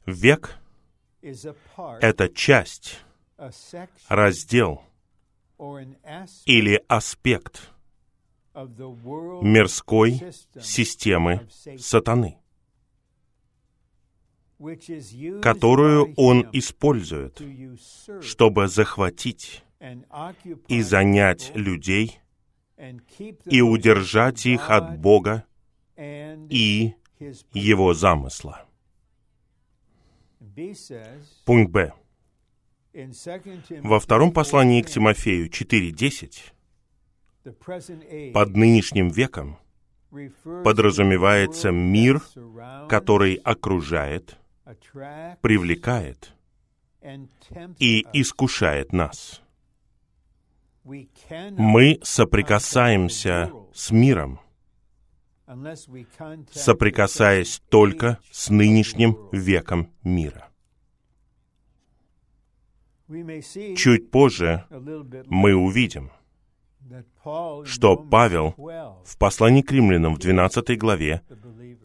[0.07, 0.59] Век—
[2.01, 3.01] это часть
[4.09, 4.83] раздел
[6.47, 7.71] или аспект
[9.43, 10.21] мирской
[10.61, 11.49] системы
[11.79, 12.39] сатаны,
[15.41, 17.41] которую он использует,
[18.21, 19.65] чтобы захватить
[20.69, 22.21] и занять людей
[23.47, 25.45] и удержать их от Бога
[25.97, 26.95] и
[27.53, 28.65] Его замысла.
[31.45, 31.93] Пункт Б.
[33.83, 39.59] Во втором послании к Тимофею 4.10 под нынешним веком
[40.65, 42.21] подразумевается мир,
[42.89, 44.37] который окружает,
[45.41, 46.33] привлекает
[47.79, 49.43] и искушает нас.
[50.85, 54.41] Мы соприкасаемся с миром,
[56.53, 60.49] соприкасаясь только с нынешним веком мира.
[63.77, 64.67] Чуть позже
[65.27, 66.11] мы увидим,
[67.65, 68.55] что Павел
[69.05, 71.23] в послании к римлянам в 12 главе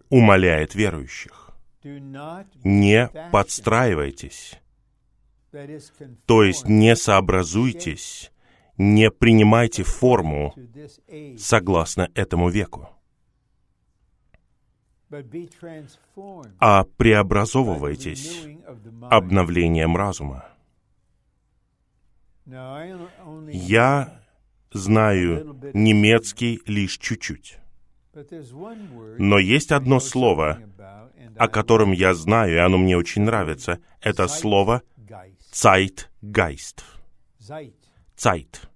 [0.09, 1.42] умоляет верующих.
[2.63, 4.59] Не подстраивайтесь,
[6.25, 8.31] то есть не сообразуйтесь,
[8.77, 10.55] не принимайте форму
[11.37, 12.89] согласно этому веку,
[16.59, 18.47] а преобразовывайтесь
[19.09, 20.45] обновлением разума.
[22.45, 24.21] Я
[24.71, 27.59] знаю немецкий лишь чуть-чуть.
[29.17, 30.61] Но есть одно слово,
[31.37, 33.79] о котором я знаю, и оно мне очень нравится.
[34.01, 34.83] Это слово
[35.51, 36.83] «Zeitgeist».
[38.15, 38.67] «Zeit».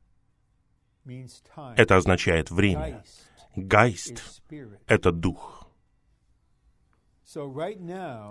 [1.75, 3.03] Это означает время.
[3.55, 4.21] «Geist»—
[4.87, 5.69] это дух.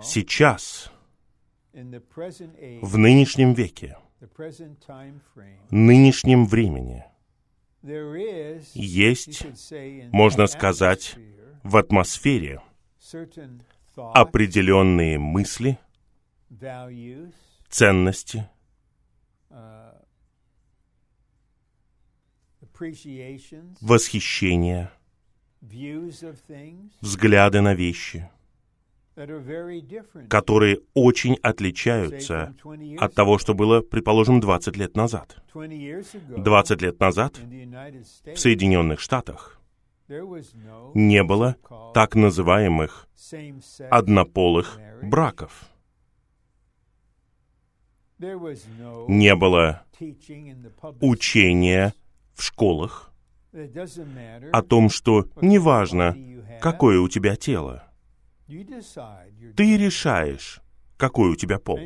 [0.03, 0.91] Сейчас,
[1.73, 3.97] в нынешнем веке,
[5.69, 7.05] нынешнем времени
[8.73, 9.45] есть,
[10.11, 11.15] можно сказать,
[11.63, 12.61] в атмосфере
[13.95, 15.77] определенные мысли,
[17.69, 18.49] ценности,
[23.81, 24.91] восхищения,
[27.01, 28.29] взгляды на вещи—
[30.29, 32.53] которые очень отличаются
[32.99, 35.37] от того, что было, предположим, 20 лет назад.
[35.53, 39.59] 20 лет назад в Соединенных Штатах
[40.93, 41.55] не было
[41.93, 43.07] так называемых
[43.89, 45.65] однополых браков.
[48.19, 49.83] Не было
[51.01, 51.93] учения
[52.35, 53.11] в школах
[54.53, 56.15] о том, что неважно,
[56.61, 57.86] какое у тебя тело.
[58.47, 60.61] Ты решаешь,
[60.95, 61.79] какой у тебя пол.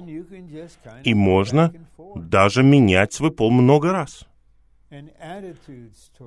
[1.03, 1.73] И можно
[2.15, 4.27] даже менять свой пол много раз.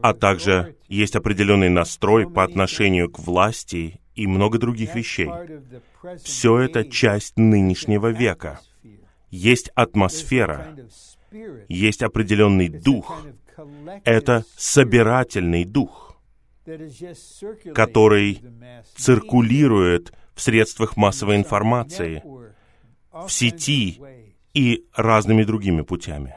[0.03, 5.31] А также есть определенный настрой по отношению к власти и много других вещей.
[6.23, 8.61] Все это часть нынешнего века.
[9.31, 10.77] Есть атмосфера,
[11.69, 13.25] есть определенный дух.
[14.05, 16.17] Это собирательный дух,
[17.75, 18.41] который
[18.97, 22.23] циркулирует в средствах массовой информации,
[23.13, 24.01] в сети
[24.53, 26.35] и разными другими путями.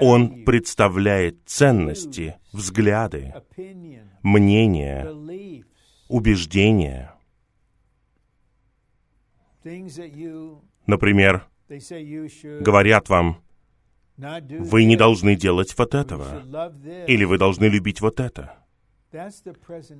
[0.00, 3.32] Он представляет ценности, взгляды,
[4.22, 5.08] мнения,
[6.08, 7.14] убеждения.
[10.86, 11.46] Например,
[12.60, 13.40] говорят вам,
[14.16, 16.42] вы не должны делать вот этого,
[17.06, 18.56] или вы должны любить вот это.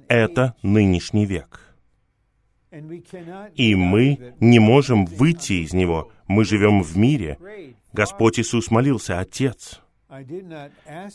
[0.09, 1.74] Это нынешний век.
[3.55, 6.11] И мы не можем выйти из него.
[6.27, 7.39] Мы живем в мире.
[7.93, 9.81] Господь Иисус молился, Отец,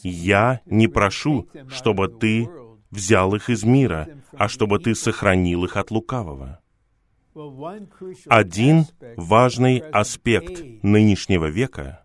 [0.04, 2.50] я не прошу, чтобы ты
[2.92, 6.60] взял их из мира, а чтобы ты сохранил их от лукавого.
[8.28, 8.86] Один
[9.16, 12.04] важный аспект нынешнего века,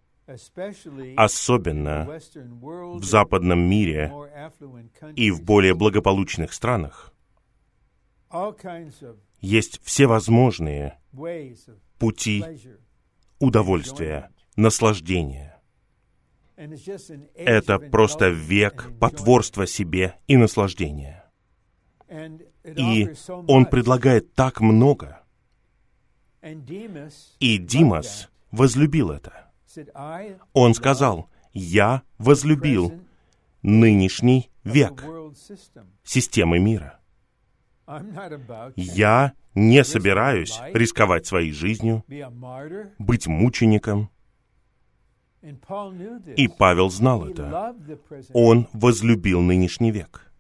[1.17, 2.21] особенно
[2.67, 4.13] в западном мире
[5.17, 7.13] и в более благополучных странах,
[9.45, 10.99] есть всевозможные
[11.99, 12.45] пути
[13.39, 15.61] удовольствия, наслаждения.
[17.35, 21.25] Это просто век потворства себе и наслаждения.
[22.65, 25.21] И он предлагает так много.
[27.41, 29.51] И Димас возлюбил это.
[30.53, 32.93] Он сказал, «Я возлюбил
[33.63, 35.05] нынешний век
[36.05, 37.01] системы мира».
[38.77, 42.05] Я не собираюсь рисковать своей жизнью,
[42.99, 44.11] быть мучеником.
[45.43, 47.75] И Павел знал это.
[48.33, 50.33] Он возлюбил нынешний век.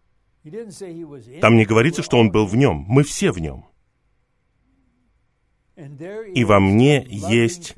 [1.40, 2.84] Там не говорится, что он был в нем.
[2.88, 3.66] Мы все в нем.
[5.76, 7.74] И во мне есть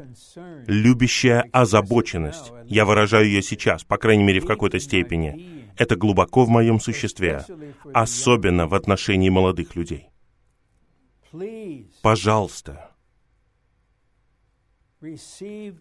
[0.67, 2.53] любящая озабоченность.
[2.67, 5.67] Я выражаю ее сейчас, по крайней мере, в какой-то степени.
[5.79, 7.45] Это глубоко в моем существе,
[7.95, 10.11] особенно в отношении молодых людей.
[12.03, 12.91] Пожалуйста,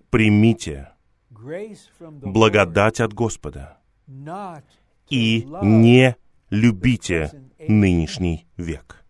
[0.10, 0.90] примите
[2.00, 3.78] благодать от Господа
[5.10, 6.16] и не
[6.50, 9.05] любите нынешний век.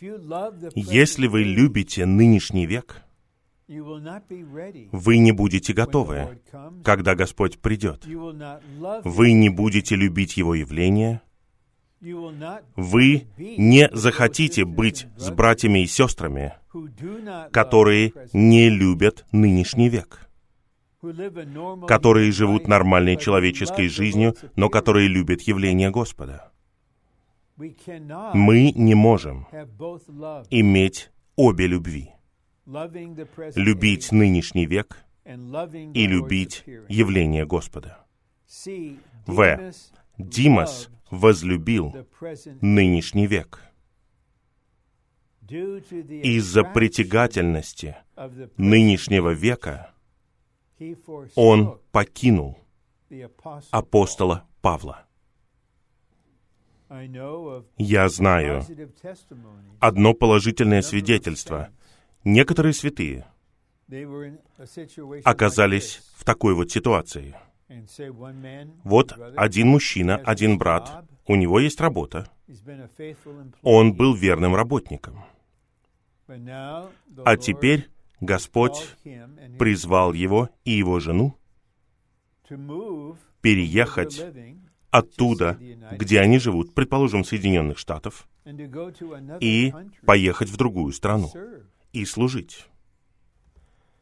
[0.00, 3.02] Если вы любите нынешний век,
[3.68, 6.40] вы не будете готовы,
[6.84, 8.06] когда Господь придет.
[9.04, 11.20] Вы не будете любить Его явление.
[12.76, 16.54] Вы не захотите быть с братьями и сестрами,
[17.52, 20.30] которые не любят нынешний век,
[21.88, 26.52] которые живут нормальной человеческой жизнью, но которые любят явление Господа.
[27.58, 29.46] Мы не можем
[30.50, 32.12] иметь обе любви.
[33.56, 38.06] Любить нынешний век и любить явление Господа.
[39.26, 39.72] В.
[40.18, 41.94] Димас возлюбил
[42.60, 43.62] нынешний век.
[45.48, 47.96] Из-за притягательности
[48.56, 49.92] нынешнего века
[51.34, 52.58] он покинул
[53.70, 55.07] апостола Павла.
[57.76, 58.64] Я знаю
[59.78, 61.68] одно положительное свидетельство.
[62.24, 63.26] Некоторые святые
[65.24, 67.36] оказались в такой вот ситуации.
[68.84, 72.30] Вот один мужчина, один брат, у него есть работа.
[73.62, 75.24] Он был верным работником.
[76.26, 77.88] А теперь
[78.20, 78.96] Господь
[79.58, 81.36] призвал его и его жену
[83.42, 84.24] переехать
[84.90, 85.58] оттуда,
[85.92, 88.28] где они живут, предположим, Соединенных Штатов,
[89.40, 89.72] и
[90.04, 91.30] поехать в другую страну
[91.92, 92.66] и служить.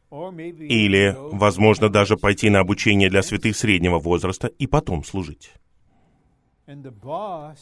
[0.09, 5.51] Или, возможно, даже пойти на обучение для святых среднего возраста и потом служить.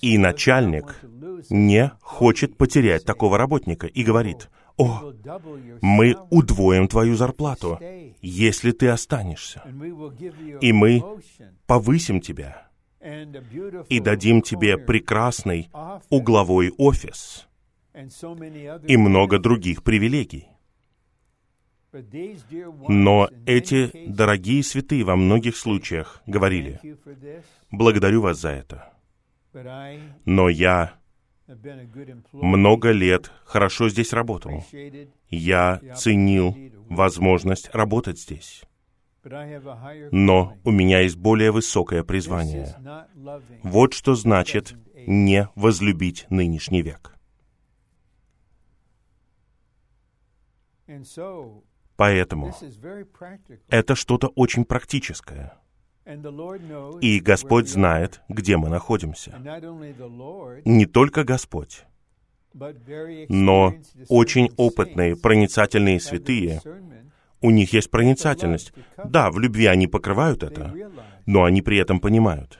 [0.01, 0.99] И начальник
[1.49, 5.13] не хочет потерять такого работника и говорит, «О,
[5.81, 7.79] мы удвоим твою зарплату,
[8.21, 9.63] если ты останешься,
[10.61, 11.03] и мы
[11.65, 12.67] повысим тебя,
[13.89, 15.69] и дадим тебе прекрасный
[16.09, 17.47] угловой офис
[18.87, 20.47] и много других привилегий.
[22.89, 26.81] Но эти дорогие святые во многих случаях говорили,
[27.71, 28.93] «Благодарю вас за это,
[30.25, 30.95] но я
[32.33, 34.65] много лет хорошо здесь работал.
[35.29, 36.55] Я ценил
[36.89, 38.63] возможность работать здесь.
[40.11, 42.75] Но у меня есть более высокое призвание.
[43.63, 44.75] Вот что значит
[45.07, 47.15] не возлюбить нынешний век.
[51.95, 52.53] Поэтому
[53.69, 55.53] это что-то очень практическое.
[57.01, 59.31] И Господь знает, где мы находимся.
[60.65, 61.85] Не только Господь,
[63.29, 63.73] но
[64.07, 66.61] очень опытные, проницательные святые,
[67.45, 68.73] у них есть проницательность.
[69.03, 70.73] Да, в любви они покрывают это,
[71.25, 72.59] но они при этом понимают.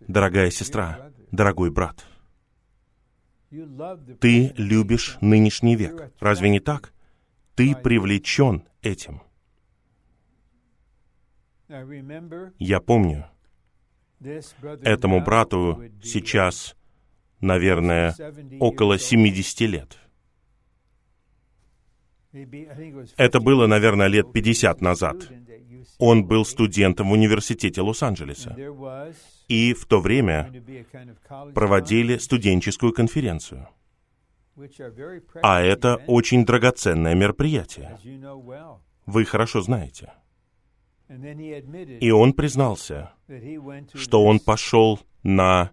[0.00, 2.04] Дорогая сестра, дорогой брат,
[4.20, 6.12] ты любишь нынешний век.
[6.18, 6.92] Разве не так?
[7.54, 9.22] Ты привлечен этим.
[12.58, 13.26] Я помню,
[14.82, 16.74] этому брату сейчас,
[17.40, 18.16] наверное,
[18.58, 19.98] около 70 лет.
[23.16, 25.28] Это было, наверное, лет 50 назад.
[25.98, 28.56] Он был студентом в университете Лос-Анджелеса.
[29.48, 30.52] И в то время
[31.54, 33.68] проводили студенческую конференцию.
[35.42, 37.98] А это очень драгоценное мероприятие.
[39.06, 40.12] Вы хорошо знаете.
[42.00, 43.12] И он признался,
[43.94, 45.72] что он пошел на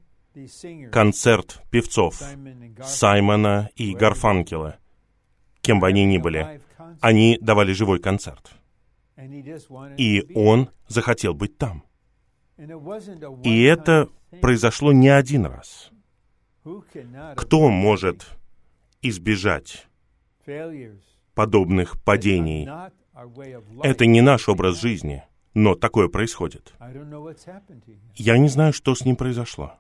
[0.92, 2.22] концерт певцов
[2.84, 4.78] Саймона и Гарфанкела,
[5.68, 6.62] кем бы они ни были.
[7.02, 8.52] Они давали живой концерт.
[9.98, 11.84] И он захотел быть там.
[13.44, 14.10] И это
[14.42, 15.92] произошло не один раз.
[17.36, 18.28] Кто может
[19.02, 19.88] избежать
[21.36, 22.68] подобных падений
[23.84, 26.74] это не наш образ жизни, но такое происходит.
[28.16, 29.74] Я не знаю, что с ним произошло.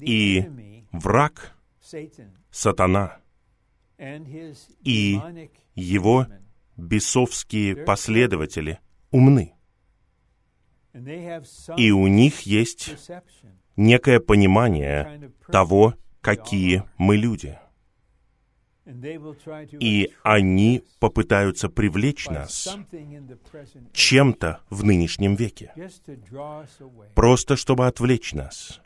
[0.00, 0.48] И
[0.92, 1.54] враг,
[2.50, 3.18] сатана
[4.82, 5.20] и
[5.74, 6.26] его
[6.76, 8.78] бесовские последователи
[9.10, 9.54] умны.
[11.76, 12.94] И у них есть
[13.76, 17.58] некое понимание того, какие мы люди—
[19.78, 22.76] и они попытаются привлечь нас
[23.92, 25.72] чем-то в нынешнем веке,
[27.14, 28.80] просто чтобы отвлечь нас.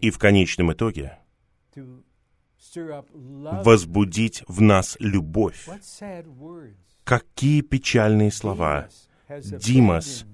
[0.00, 1.18] И в конечном итоге
[3.14, 5.68] возбудить в нас любовь.
[7.04, 8.88] Какие печальные слова.
[9.28, 10.26] Димас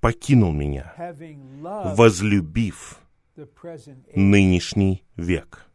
[0.00, 0.94] покинул меня,
[1.96, 3.00] возлюбив
[4.14, 5.66] нынешний век.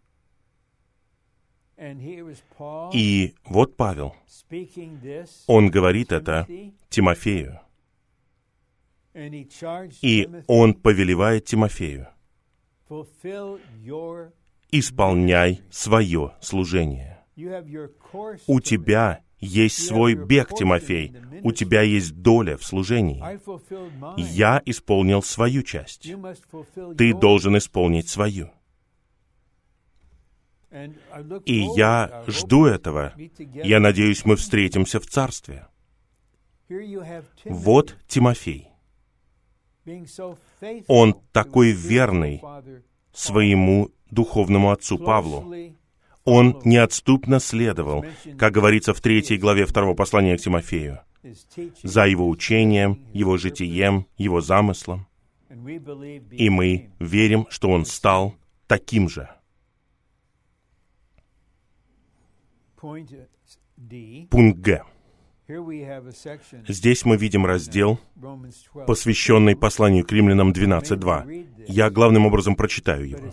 [2.93, 4.15] И вот Павел,
[5.47, 6.47] он говорит это
[6.89, 7.59] Тимофею.
[10.01, 12.07] И он повелевает Тимофею,
[14.79, 17.19] исполняй свое служение.
[18.47, 21.15] У тебя есть свой бег, Тимофей.
[21.43, 23.21] У тебя есть доля в служении.
[24.17, 26.11] Я исполнил свою часть.
[26.97, 28.51] Ты должен исполнить свою.
[31.45, 33.13] И я жду этого.
[33.53, 35.67] Я надеюсь, мы встретимся в Царстве.
[37.45, 38.69] Вот Тимофей.
[40.87, 42.41] Он такой верный
[43.15, 45.53] своему духовному отцу Павлу.
[46.23, 48.05] Он неотступно следовал,
[48.37, 51.01] как говорится в третьей главе второго послания к Тимофею,
[51.83, 55.07] за его учением, его житием, его замыслом.
[56.31, 58.35] И мы верим, что он стал
[58.67, 59.29] таким же.
[64.29, 64.83] Пункт Г.
[66.67, 67.99] Здесь мы видим раздел,
[68.87, 71.65] посвященный посланию к римлянам 12.2.
[71.67, 73.31] Я главным образом прочитаю его.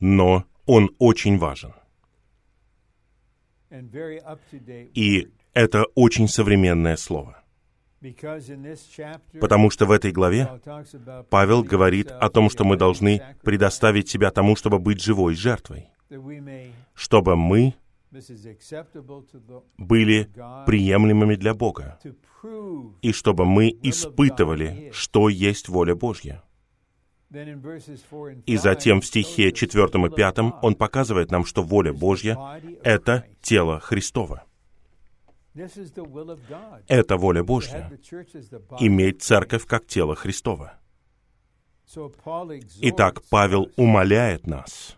[0.00, 1.72] Но он очень важен.
[4.94, 7.42] И это очень современное слово.
[9.40, 10.48] Потому что в этой главе
[11.28, 15.90] Павел говорит о том, что мы должны предоставить себя тому, чтобы быть живой жертвой,
[16.94, 17.74] чтобы мы
[19.78, 20.30] были
[20.66, 21.98] приемлемыми для Бога,
[23.02, 26.42] и чтобы мы испытывали, что есть воля Божья.
[28.46, 32.36] И затем в стихе 4 и 5 он показывает нам, что воля Божья—
[32.82, 34.44] это тело Христово.
[36.88, 37.92] Это воля Божья—
[38.80, 40.74] иметь церковь как тело Христова.
[42.82, 44.96] Итак, Павел умоляет нас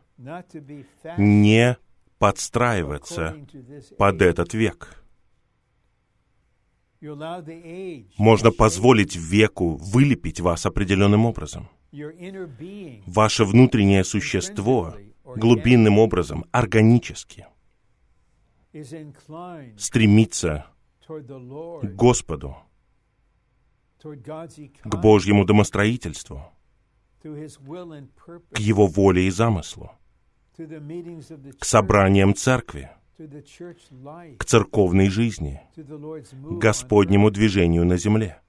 [1.16, 1.76] не
[2.22, 3.36] подстраиваться
[3.98, 5.02] под этот век.
[8.16, 11.68] Можно позволить веку вылепить вас определенным образом.
[13.06, 14.94] Ваше внутреннее существо
[15.24, 17.48] глубинным образом, органически
[19.76, 20.66] стремится
[21.08, 22.56] к Господу,
[24.00, 26.52] к Божьему домостроительству,
[27.20, 29.90] к Его воле и замыслу,
[30.56, 32.90] к собраниям церкви,
[34.38, 38.40] к церковной жизни, к Господнему движению на земле.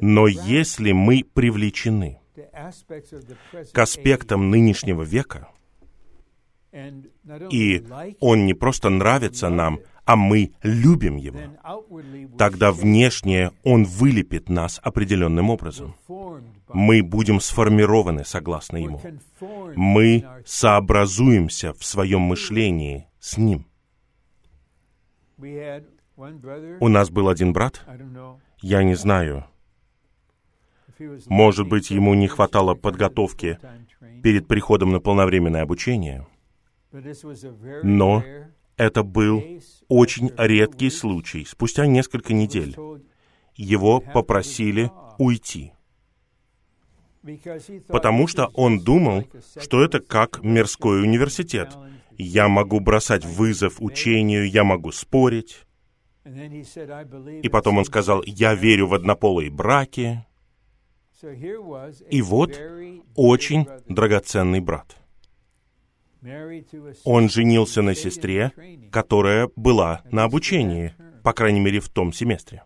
[0.00, 2.20] Но если мы привлечены
[3.72, 5.48] к аспектам нынешнего века,
[7.50, 7.84] и
[8.20, 11.40] он не просто нравится нам, а мы любим его,
[12.38, 15.96] тогда внешне он вылепит нас определенным образом.
[16.68, 19.00] Мы будем сформированы согласно ему.
[19.76, 23.66] Мы сообразуемся в своем мышлении с ним.
[25.38, 27.84] У нас был один брат,
[28.62, 29.44] я не знаю,
[31.26, 33.58] может быть, ему не хватало подготовки
[34.22, 36.26] перед приходом на полновременное обучение,
[37.82, 38.24] но
[38.76, 39.42] это был
[39.88, 41.44] очень редкий случай.
[41.44, 42.76] Спустя несколько недель
[43.54, 45.72] его попросили уйти,
[47.88, 49.24] потому что он думал,
[49.60, 51.76] что это как мирской университет.
[52.18, 55.66] Я могу бросать вызов учению, я могу спорить.
[56.24, 60.24] И потом он сказал, я верю в однополые браки.
[62.10, 62.60] И вот
[63.14, 64.96] очень драгоценный брат.
[67.04, 68.52] Он женился на сестре,
[68.90, 72.64] которая была на обучении, по крайней мере, в том семестре.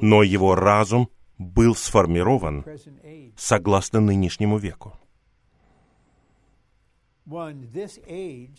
[0.00, 1.10] Но его разум
[1.40, 2.64] был сформирован
[3.36, 4.92] согласно нынешнему веку.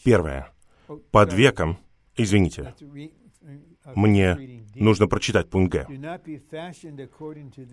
[0.03, 0.51] Первое.
[1.11, 1.77] Под веком,
[2.15, 2.73] извините,
[3.95, 5.85] мне нужно прочитать пункт Г.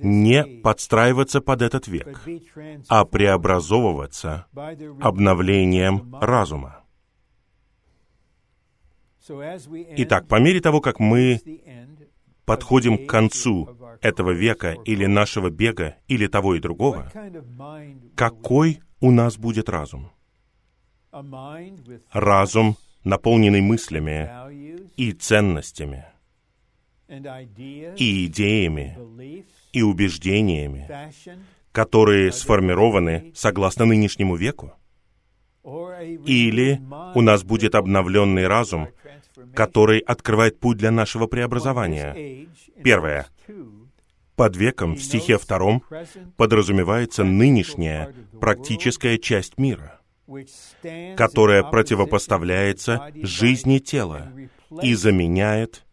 [0.03, 2.21] Не подстраиваться под этот век,
[2.89, 4.47] а преобразовываться
[5.01, 6.85] обновлением разума.
[9.97, 11.41] Итак, по мере того, как мы
[12.49, 13.68] подходим к концу
[14.01, 17.12] этого века или нашего бега, или того и другого,
[18.16, 20.11] какой у нас будет разум?
[22.11, 24.30] Разум, наполненный мыслями
[24.96, 26.07] и ценностями,
[27.09, 28.99] и идеями,
[29.72, 30.88] и убеждениями,
[31.72, 34.72] которые сформированы согласно нынешнему веку?
[36.24, 36.80] Или
[37.14, 38.88] у нас будет обновленный разум,
[39.55, 42.49] который открывает путь для нашего преобразования?
[42.82, 43.26] Первое.
[44.36, 45.82] Под веком в стихе втором
[46.36, 50.01] подразумевается нынешняя практическая часть мира,
[51.16, 54.32] которая противопоставляется жизни тела
[54.80, 55.84] и заменяет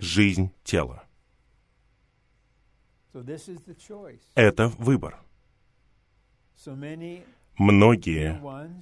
[0.00, 1.04] жизнь тела.
[4.34, 5.20] Это выбор.
[7.56, 8.40] Многие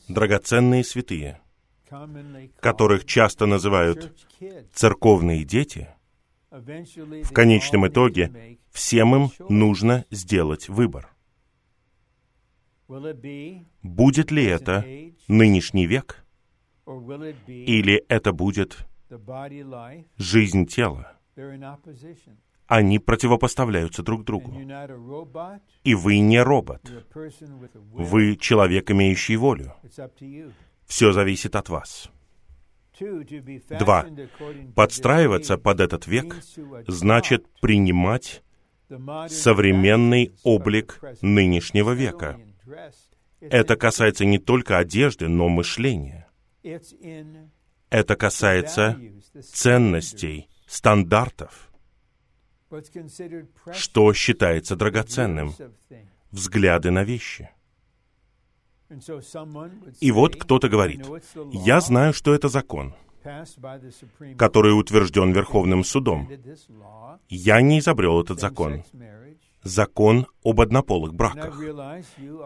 [0.08, 1.41] драгоценные святые,
[2.60, 4.28] которых часто называют
[4.72, 5.88] церковные дети,
[6.50, 11.08] в конечном итоге всем им нужно сделать выбор.
[13.82, 14.84] Будет ли это
[15.28, 16.24] нынешний век,
[17.46, 18.86] или это будет
[20.16, 21.16] жизнь тела.
[22.66, 24.52] Они противопоставляются друг другу.
[25.84, 26.90] И вы не робот.
[27.92, 29.74] Вы человек, имеющий волю.
[30.92, 32.10] Все зависит от вас.
[33.78, 34.06] Два.
[34.76, 36.36] Подстраиваться под этот век
[36.86, 38.42] значит принимать
[39.30, 42.38] современный облик нынешнего века.
[43.40, 46.28] Это касается не только одежды, но мышления.
[47.88, 49.00] Это касается
[49.42, 51.72] ценностей, стандартов,
[53.72, 55.54] что считается драгоценным,
[56.30, 57.48] взгляды на вещи.
[60.00, 61.06] И вот кто-то говорит,
[61.52, 62.94] я знаю, что это закон,
[64.36, 66.28] который утвержден Верховным судом.
[67.28, 68.84] Я не изобрел этот закон.
[69.62, 71.56] Закон об однополых браках.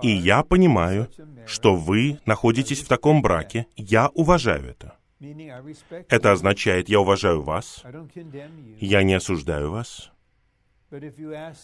[0.02, 1.08] И я понимаю,
[1.46, 3.66] что вы находитесь в таком браке.
[3.76, 4.96] Я уважаю это.
[6.08, 7.82] Это означает, я уважаю вас,
[8.78, 10.10] я не осуждаю вас.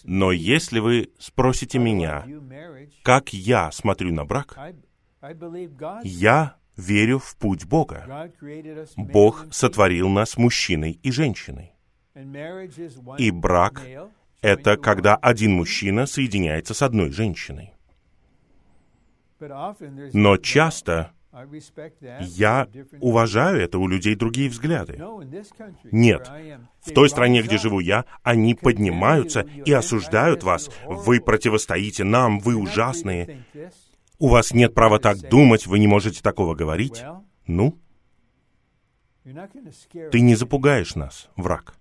[0.05, 2.27] Но если вы спросите меня,
[3.03, 4.59] как я смотрю на брак,
[6.03, 8.31] я верю в путь Бога.
[8.97, 11.73] Бог сотворил нас мужчиной и женщиной.
[13.19, 13.83] И брак—
[14.43, 17.75] это когда один мужчина соединяется с одной женщиной.
[20.13, 21.13] Но часто
[22.21, 22.69] я
[23.01, 25.01] уважаю это, у людей другие взгляды.
[25.91, 26.31] Нет.
[26.83, 30.71] В той стране, где живу я, они поднимаются и осуждают вас.
[30.85, 33.45] Вы противостоите нам, вы ужасные.
[34.19, 37.03] У вас нет права так думать, вы не можете такого говорить.
[37.47, 37.79] Ну?
[39.25, 41.75] Ты не запугаешь нас, враг.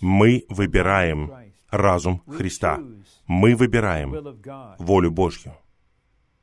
[0.00, 1.32] Мы выбираем
[1.70, 2.80] разум Христа.
[3.26, 4.38] Мы выбираем
[4.78, 5.54] волю Божью.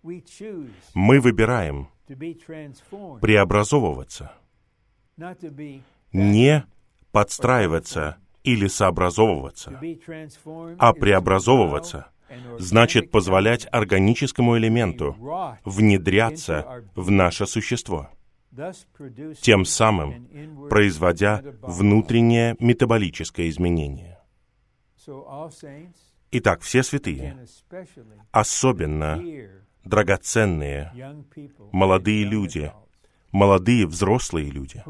[0.04, 1.90] Мы выбираем
[3.22, 4.32] преобразовываться,
[6.14, 6.66] не
[7.12, 9.82] подстраиваться или сообразовываться,
[10.78, 12.12] а преобразовываться
[12.60, 15.16] значит позволять органическому элементу
[15.66, 18.10] внедряться в наше существо,
[19.42, 24.20] тем самым производя внутреннее метаболическое изменение.
[26.32, 27.46] Итак, все святые,
[28.32, 29.24] особенно
[29.88, 30.92] драгоценные
[31.72, 32.72] молодые люди,
[33.32, 34.84] молодые взрослые люди,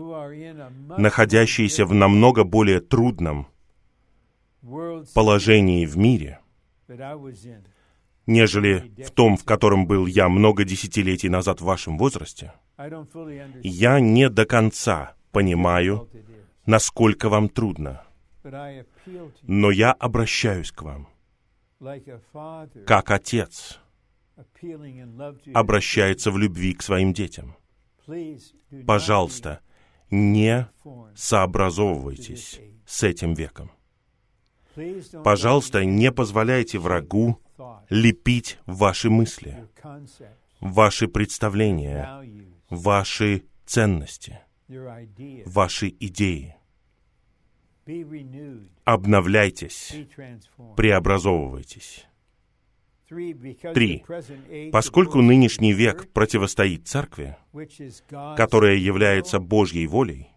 [0.99, 3.47] находящиеся в намного более трудном
[5.13, 6.39] положении в мире,
[8.25, 12.53] нежели в том, в котором был я много десятилетий назад в вашем возрасте,
[13.63, 16.09] я не до конца понимаю,
[16.65, 18.03] насколько вам трудно.
[19.43, 21.09] Но я обращаюсь к вам,
[22.85, 23.79] как отец,
[25.53, 27.55] обращается в любви к своим детям.
[28.85, 29.61] Пожалуйста,
[30.09, 30.69] не
[31.15, 33.71] сообразовывайтесь с этим веком.
[35.23, 37.41] Пожалуйста, не позволяйте врагу
[37.89, 39.67] лепить ваши мысли,
[40.59, 44.39] ваши представления, ваши ценности,
[45.45, 46.55] ваши идеи.
[48.83, 49.95] Обновляйтесь,
[50.75, 52.05] преобразовывайтесь.
[53.07, 54.03] Три.
[54.71, 57.37] Поскольку нынешний век противостоит церкви,
[58.35, 60.29] которая является Божьей волей,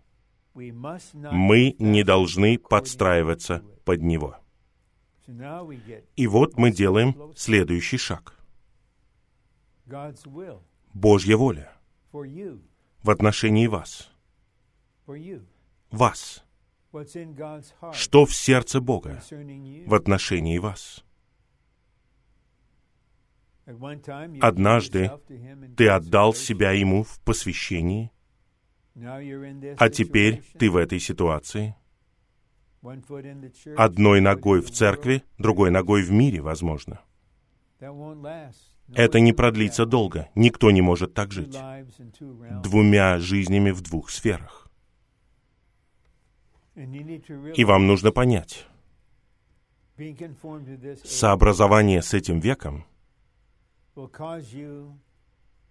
[0.54, 4.36] мы не должны подстраиваться под него.
[6.16, 8.36] И вот мы делаем следующий шаг.
[10.94, 11.72] Божья воля
[12.12, 14.10] в отношении вас.
[15.90, 16.44] Вас.
[17.92, 19.22] Что в сердце Бога
[19.86, 21.04] в отношении вас?
[24.40, 25.10] Однажды
[25.76, 28.10] ты отдал себя Ему в посвящении,
[28.94, 31.76] а теперь ты в этой ситуации.
[33.76, 37.00] Одной ногой в церкви, другой ногой в мире, возможно.
[38.94, 40.28] Это не продлится долго.
[40.34, 41.56] Никто не может так жить.
[42.62, 44.70] Двумя жизнями в двух сферах.
[46.74, 48.66] И вам нужно понять,
[51.04, 52.86] сообразование с этим веком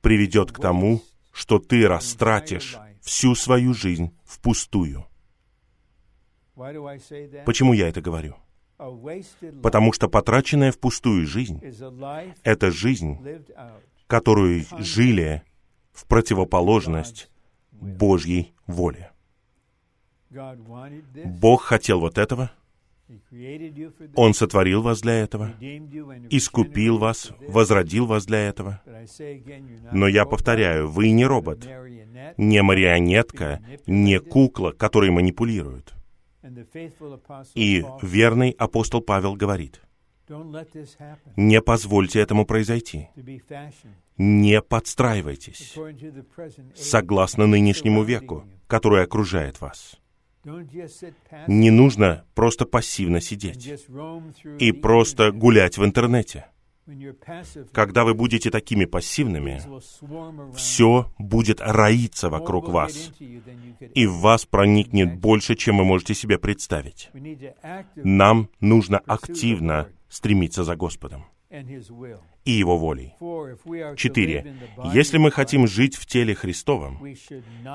[0.01, 1.01] приведет к тому,
[1.31, 5.05] что ты растратишь всю свою жизнь впустую.
[7.45, 8.35] Почему я это говорю?
[9.61, 11.61] Потому что потраченная впустую жизнь—
[12.43, 13.17] это жизнь,
[14.07, 15.43] которую жили
[15.91, 17.29] в противоположность
[17.71, 19.11] Божьей воле.
[20.29, 22.51] Бог хотел вот этого,
[24.15, 25.53] он сотворил вас для этого,
[26.29, 28.81] искупил вас, возродил вас для этого.
[29.91, 31.67] Но я повторяю, вы не робот,
[32.37, 35.93] не марионетка, не кукла, которой манипулируют.
[37.55, 39.81] И верный апостол Павел говорит,
[41.35, 43.09] не позвольте этому произойти.
[44.17, 45.75] Не подстраивайтесь
[46.75, 49.98] согласно нынешнему веку, который окружает вас.
[51.47, 53.73] Не нужно просто пассивно сидеть
[54.59, 56.45] и просто гулять в интернете.
[57.71, 59.61] Когда вы будете такими пассивными,
[60.55, 63.11] все будет роиться вокруг вас,
[63.93, 67.11] и в вас проникнет больше, чем вы можете себе представить.
[67.95, 73.15] Нам нужно активно стремиться за Господом и Его волей.
[73.95, 74.55] Четыре.
[74.93, 76.99] Если мы хотим жить в теле Христовом,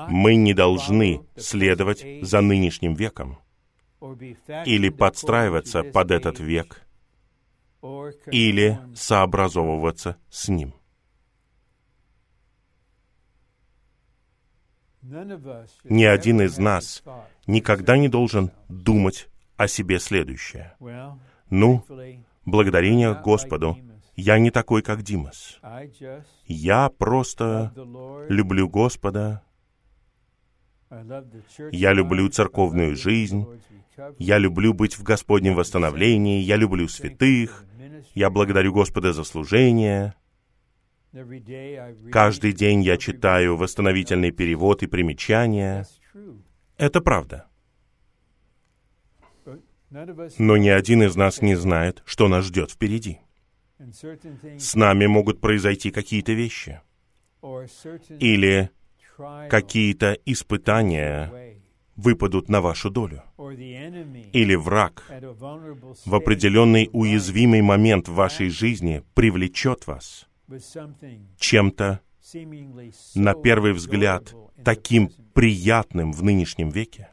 [0.09, 3.39] мы не должны следовать за нынешним веком
[4.65, 6.85] или подстраиваться под этот век,
[8.31, 10.73] или сообразовываться с ним.
[15.83, 17.03] Ни один из нас
[17.45, 20.75] никогда не должен думать о себе следующее.
[21.49, 21.85] Ну,
[22.45, 23.77] благодарение Господу,
[24.15, 25.59] Я не такой, как Димас.
[26.45, 27.73] Я просто
[28.29, 29.43] люблю Господа.
[31.71, 33.45] Я люблю церковную жизнь.
[34.17, 36.41] Я люблю быть в Господнем восстановлении.
[36.41, 37.65] Я люблю святых.
[38.13, 40.13] Я благодарю Господа за служение.
[42.11, 45.85] Каждый день я читаю восстановительный перевод и примечания.
[46.77, 47.47] Это правда.
[49.89, 53.19] Но ни один из нас не знает, что нас ждет впереди.
[54.57, 56.81] С нами могут произойти какие-то вещи.
[58.19, 58.71] Или
[59.49, 61.31] какие-то испытания
[61.95, 63.23] выпадут на вашу долю.
[63.37, 65.03] Или враг
[66.05, 70.27] в определенный уязвимый момент в вашей жизни привлечет вас
[71.37, 72.01] чем-то,
[73.15, 77.09] на первый взгляд, таким приятным в нынешнем веке.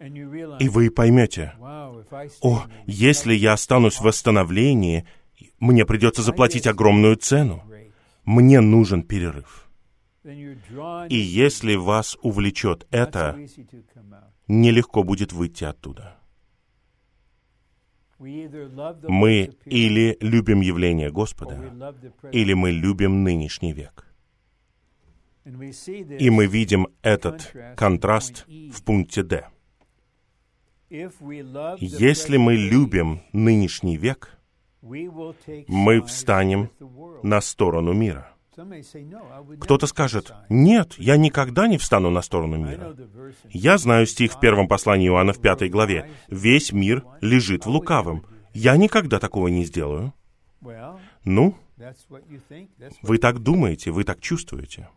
[0.00, 1.54] И вы поймете,
[2.40, 5.06] о, если я останусь в восстановлении,
[5.58, 7.62] мне придется заплатить огромную цену.
[8.24, 9.68] Мне нужен перерыв.
[10.24, 13.38] И если вас увлечет это,
[14.48, 16.16] нелегко будет выйти оттуда.
[18.18, 21.94] Мы или любим явление Господа,
[22.32, 24.06] или мы любим нынешний век.
[25.44, 29.46] И мы видим этот контраст в пункте D.
[30.90, 34.36] Если мы любим нынешний век,
[34.82, 36.70] мы встанем
[37.22, 38.32] на сторону мира.
[39.60, 42.96] Кто-то скажет, нет, я никогда не встану на сторону мира.
[43.48, 46.10] Я знаю стих в первом послании Иоанна в пятой главе.
[46.28, 48.26] Весь мир лежит в лукавом.
[48.52, 50.12] Я никогда такого не сделаю.
[51.24, 51.56] Ну,
[53.02, 54.88] вы так думаете, вы так чувствуете.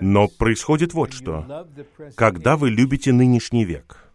[0.00, 1.66] Но происходит вот что.
[2.14, 4.10] Когда вы любите нынешний век,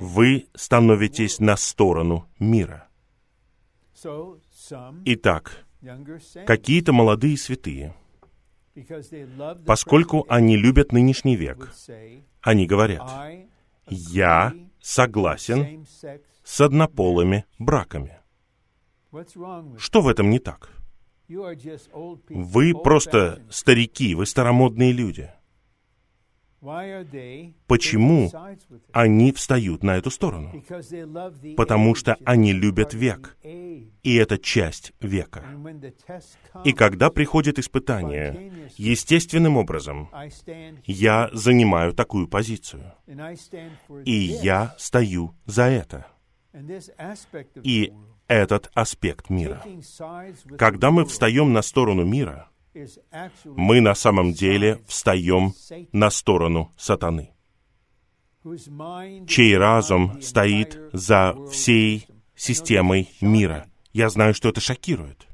[0.00, 2.88] вы становитесь на сторону мира.
[5.04, 5.64] Итак,
[6.46, 7.94] какие-то молодые святые,
[9.66, 11.72] поскольку они любят нынешний век,
[12.40, 13.02] они говорят,
[13.88, 15.86] «Я согласен
[16.44, 18.18] с однополыми браками».
[19.78, 20.70] Что в этом не так?
[21.28, 25.30] Вы просто старики, вы старомодные люди.
[27.66, 28.30] Почему
[28.92, 30.64] они встают на эту сторону?
[31.56, 35.44] Потому что они любят век, и это часть века.
[36.64, 40.08] И когда приходит испытание, естественным образом,
[40.86, 42.94] я занимаю такую позицию,
[44.06, 46.06] и я стою за это.
[47.62, 47.92] И
[48.28, 49.62] этот аспект мира.
[50.58, 52.48] Когда мы встаем на сторону мира,
[53.44, 55.54] мы на самом деле встаем
[55.92, 57.30] на сторону сатаны,
[59.28, 63.66] чей разум стоит за всей системой мира.
[63.92, 65.28] Я знаю, что это шокирует,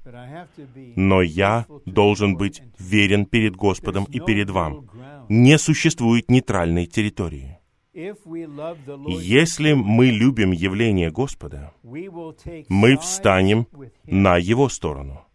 [0.97, 4.91] но я должен быть верен перед Господом и перед вам.
[5.31, 7.60] Не существует нейтральной территории.
[7.93, 13.67] Если мы любим явление Господа, мы встанем
[14.05, 15.27] на Его сторону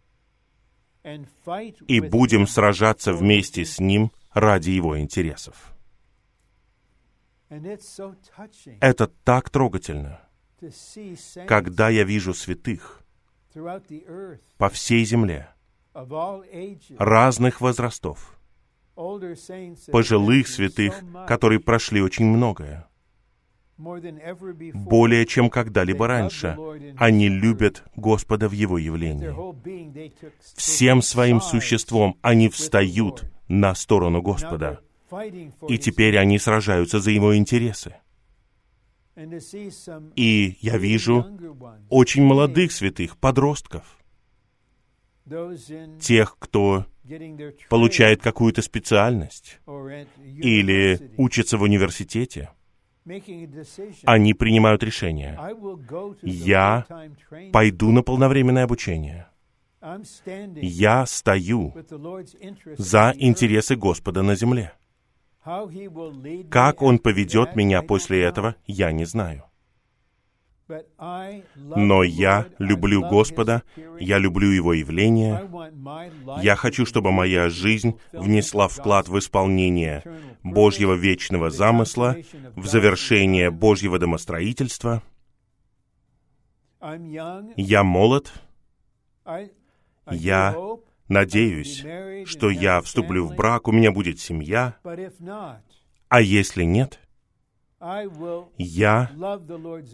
[1.86, 5.74] и будем сражаться вместе с Ним ради Его интересов.
[7.48, 10.20] Это так трогательно,
[11.46, 13.02] когда я вижу святых
[14.56, 15.50] по всей земле,
[16.98, 18.35] разных возрастов,
[18.96, 22.88] пожилых святых, которые прошли очень многое.
[23.78, 26.56] Более чем когда-либо раньше,
[26.96, 29.34] они любят Господа в Его явлении.
[30.56, 34.80] Всем своим существом они встают на сторону Господа.
[35.68, 37.96] И теперь они сражаются за Его интересы.
[40.14, 41.26] И я вижу
[41.88, 43.84] очень молодых святых, подростков,
[46.00, 46.86] тех, кто
[47.68, 49.60] получает какую-то специальность
[50.26, 52.50] или учится в университете,
[54.04, 55.38] они принимают решение.
[56.22, 56.86] Я
[57.52, 59.28] пойду на полновременное обучение.
[60.62, 61.74] Я стою
[62.76, 64.72] за интересы Господа на земле.
[66.50, 69.44] Как Он поведет меня после этого, я не знаю.
[70.68, 73.62] Но я люблю Господа,
[74.00, 75.48] я люблю Его явление.
[76.42, 80.02] Я хочу, чтобы моя жизнь внесла вклад в исполнение
[80.42, 82.16] Божьего вечного замысла,
[82.56, 85.02] в завершение Божьего домостроительства.
[86.80, 88.32] Я молод.
[90.10, 90.56] Я
[91.08, 91.84] надеюсь,
[92.28, 94.76] что я вступлю в брак, у меня будет семья.
[96.08, 97.00] А если нет—
[98.58, 99.10] я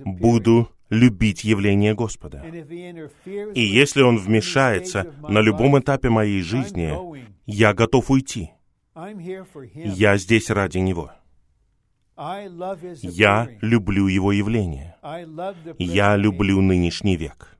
[0.04, 2.44] буду любить явление Господа.
[3.54, 6.92] И если Он вмешается на любом этапе моей жизни,
[7.46, 8.50] я готов уйти.
[9.74, 11.10] Я здесь ради Него.
[13.02, 14.96] Я люблю Его явление.
[15.78, 17.56] Я люблю нынешний век.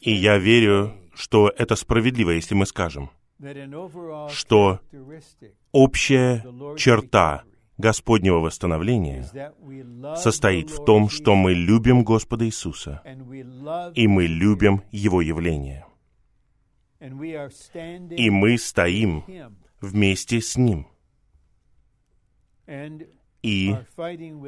[0.00, 3.10] И я верю, что это справедливо, если мы скажем,
[4.28, 4.80] что
[5.72, 6.44] общая
[6.76, 7.44] черта
[7.78, 9.28] Господнего восстановления
[10.16, 13.02] состоит в том, что мы любим Господа Иисуса,
[13.94, 15.86] и мы любим Его явление.
[17.00, 19.24] И мы стоим
[19.80, 20.86] вместе с Ним.
[23.42, 23.74] И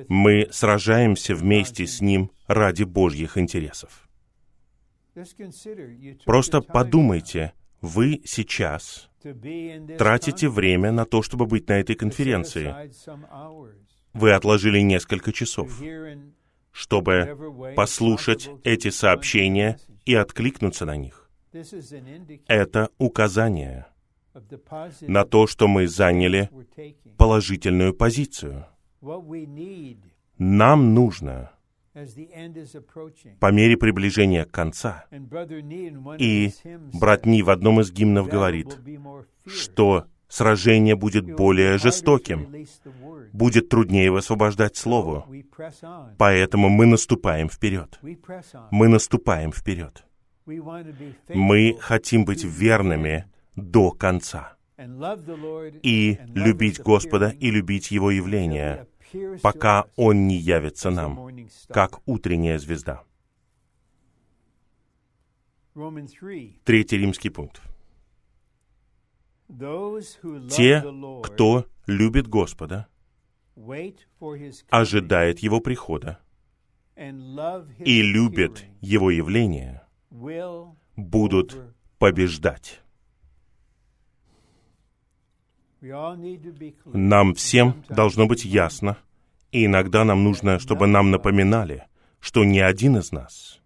[0.08, 4.08] мы сражаемся вместе с Ним ради Божьих интересов.
[6.24, 9.08] Просто подумайте, вы сейчас
[9.98, 12.74] тратите время на то, чтобы быть на этой конференции.
[14.12, 15.80] Вы отложили несколько часов,
[16.72, 21.30] чтобы послушать эти сообщения и откликнуться на них.
[22.46, 23.86] Это указание
[25.02, 26.50] на то, что мы заняли
[27.16, 28.66] положительную позицию.
[30.38, 31.52] Нам нужно
[33.40, 35.04] по мере приближения конца.
[36.18, 36.50] И
[36.92, 38.78] брат Ни в одном из гимнов говорит,
[39.46, 42.66] что сражение будет более жестоким,
[43.32, 45.26] будет труднее высвобождать Слову.
[46.18, 47.98] Поэтому мы наступаем вперед.
[48.70, 50.04] Мы наступаем вперед.
[50.46, 53.26] Мы хотим быть верными
[53.56, 54.56] до конца.
[55.82, 58.86] И любить Господа и любить Его явление,
[59.42, 61.30] пока Он не явится нам,
[61.68, 63.04] как утренняя звезда.
[66.64, 67.62] Третий римский пункт.
[70.50, 70.84] Те,
[71.22, 72.88] кто любит Господа,
[74.70, 76.18] ожидает Его прихода
[76.96, 79.82] и любит Его явление,
[80.96, 81.56] будут
[81.98, 82.82] побеждать.
[85.80, 88.98] Нам всем должно быть ясно,
[89.52, 91.84] и иногда нам нужно, чтобы нам напоминали,
[92.20, 93.60] что ни один из нас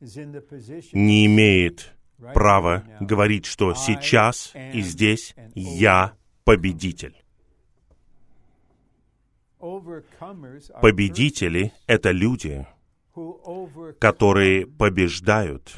[0.00, 1.92] не имеет
[2.34, 6.14] права говорить, что сейчас и здесь я
[6.44, 7.16] победитель.
[10.80, 12.66] Победители— это люди,
[13.98, 15.74] которые побеждают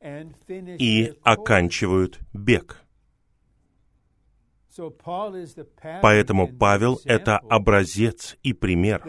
[0.00, 2.81] и оканчивают бег.
[6.00, 9.02] Поэтому Павел— это образец и пример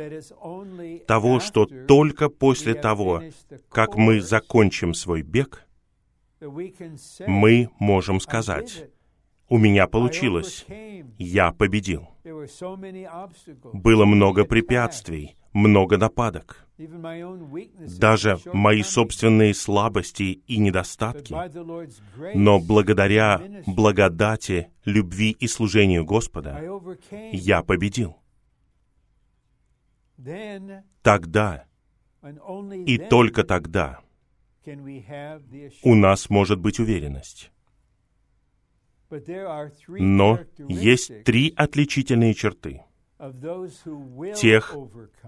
[1.07, 3.23] того, что только после того,
[3.69, 5.65] как мы закончим свой бег,
[7.27, 8.89] мы можем сказать,
[9.47, 10.65] «У меня получилось,
[11.17, 12.09] я победил».
[13.73, 16.67] Было много препятствий, много нападок.
[17.99, 21.33] Даже мои собственные слабости и недостатки.
[22.35, 26.61] Но благодаря благодати, любви и служению Господа
[27.31, 28.17] я победил.
[31.01, 31.65] Тогда
[32.85, 33.99] и только тогда
[35.83, 37.51] у нас может быть уверенность.
[39.89, 42.81] Но есть три отличительные черты
[44.35, 44.75] тех,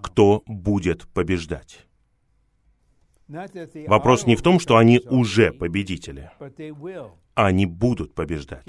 [0.02, 1.88] кто будет побеждать.
[3.88, 6.32] Вопрос не в том, что они уже победители.
[7.34, 8.64] Они будут побеждать.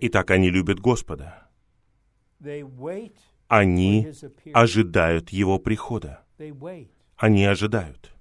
[0.00, 1.48] Итак, они любят Господа.
[3.48, 4.08] Они
[4.52, 6.24] ожидают Его прихода.
[7.16, 8.12] Они ожидают.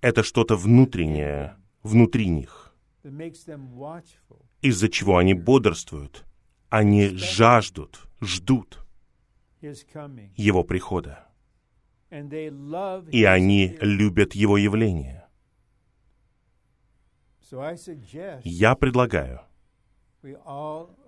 [0.00, 2.74] Это что-то внутреннее, внутри них,
[4.62, 6.24] из-за чего они бодрствуют.
[6.68, 8.84] Они жаждут, ждут
[9.60, 11.26] Его прихода.
[12.10, 15.26] И они любят Его явление.
[18.44, 19.40] Я предлагаю,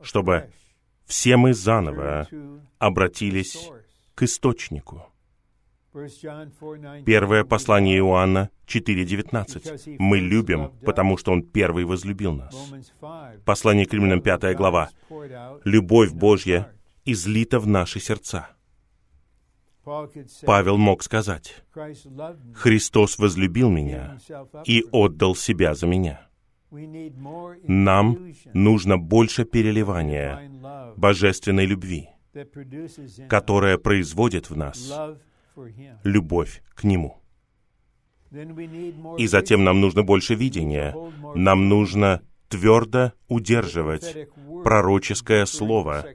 [0.02, 0.50] чтобы
[1.04, 2.26] все мы заново
[2.78, 3.70] обратились
[4.14, 5.06] к источнику.
[7.04, 9.96] Первое послание Иоанна 4.19.
[9.98, 12.54] Мы любим, потому что Он первый возлюбил нас.
[13.44, 14.90] Послание к Римлянам 5 глава.
[15.64, 16.72] Любовь Божья
[17.04, 18.50] излита в наши сердца.
[20.44, 21.64] Павел мог сказать,
[22.54, 24.18] «Христос возлюбил меня
[24.64, 26.28] и отдал себя за меня».
[26.70, 30.40] Нам нужно больше переливания
[30.96, 32.10] божественной любви,
[33.28, 34.92] которая производит в нас
[36.04, 37.16] любовь к Нему.
[39.18, 40.94] И затем нам нужно больше видения.
[41.34, 44.28] Нам нужно твердо удерживать
[44.64, 46.06] пророческое слово.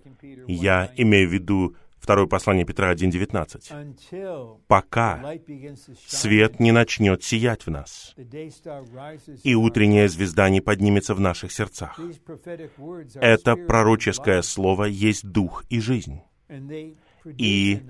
[0.47, 1.75] Я имею в виду
[2.05, 3.71] Второе послание Петра 1.19.
[3.71, 5.23] until Пока
[6.05, 8.13] свет не начнет сиять в нас,
[9.43, 11.99] и утренняя звезда не поднимется в наших сердцах.
[13.15, 16.21] Это пророческое слово есть дух и жизнь.
[17.38, 17.82] И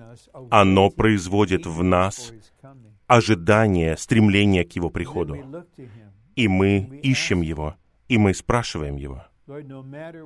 [0.49, 2.33] оно производит в нас
[3.07, 5.65] ожидание, стремление к Его приходу.
[6.35, 7.75] И мы ищем Его,
[8.07, 9.25] и мы спрашиваем Его.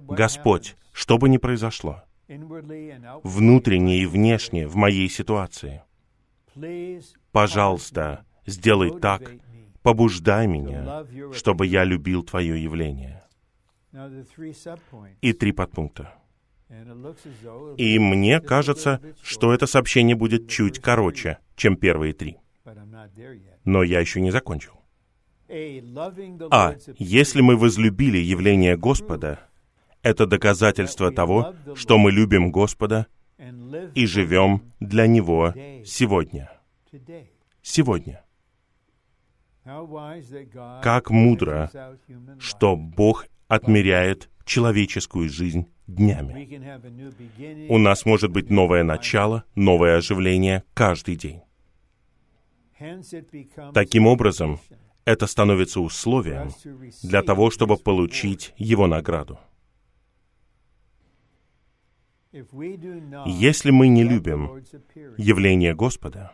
[0.07, 2.03] Господь, что бы ни произошло,
[3.23, 5.83] внутренне и внешне в моей ситуации,
[7.31, 9.31] пожалуйста, сделай так,
[9.81, 13.23] побуждай меня, чтобы я любил Твое явление.
[15.21, 16.13] И три подпункта.
[17.77, 22.37] И мне кажется, что это сообщение будет чуть короче, чем первые три.
[23.65, 24.73] Но я еще не закончил.
[26.51, 29.39] А если мы возлюбили явление Господа,
[30.03, 33.07] это доказательство того, что мы любим Господа
[33.95, 35.53] и живем для Него
[35.85, 36.51] сегодня.
[37.63, 38.23] Сегодня.
[40.83, 41.71] Как мудро,
[42.39, 46.33] что Бог отмеряет человеческую жизнь днями.
[47.69, 51.41] У нас может быть новое начало, новое оживление каждый день.
[53.73, 54.59] Таким образом,
[55.05, 56.49] это становится условием
[57.03, 59.39] для того, чтобы получить Его награду.
[62.31, 64.63] Если мы не любим
[65.17, 66.31] явление Господа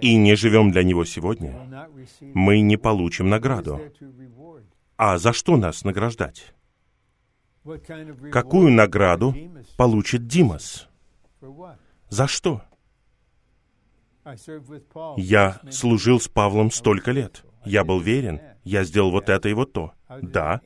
[0.00, 1.88] и не живем для Него сегодня,
[2.34, 3.80] мы не получим награду.
[4.98, 6.52] А за что нас награждать?
[8.32, 9.32] Какую награду
[9.76, 10.88] получит Димас?
[12.08, 12.62] За что?
[15.16, 17.44] Я служил с Павлом столько лет.
[17.64, 18.40] Я был верен.
[18.64, 19.92] Я сделал вот это и вот то.
[20.20, 20.60] Да.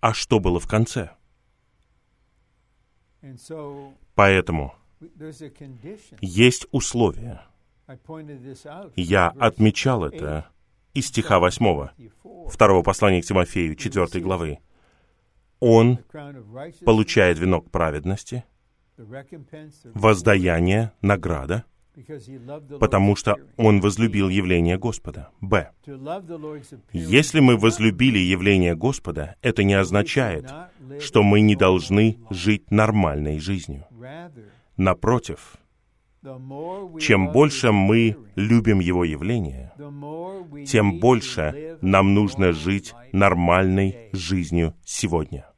[0.00, 1.10] А что было в конце?
[4.14, 4.74] Поэтому
[6.22, 7.42] есть условия.
[8.96, 10.48] Я отмечал это
[10.96, 11.64] из стиха 8
[11.96, 12.10] 54.
[12.50, 14.58] второго послания к Тимофею, 4 главы.
[15.60, 15.98] Он
[16.84, 18.44] получает венок праведности,
[19.94, 21.64] воздаяние, награда,
[22.78, 25.30] потому что он возлюбил явление Господа.
[25.40, 25.70] Б.
[26.92, 30.50] Если мы возлюбили явление Господа, это не означает,
[31.00, 33.84] что мы не должны жить нормальной жизнью.
[34.76, 35.56] Напротив,
[37.00, 39.72] чем больше мы любим Его явление,
[40.66, 45.50] тем больше нам нужно жить нормальной жизнью сегодня.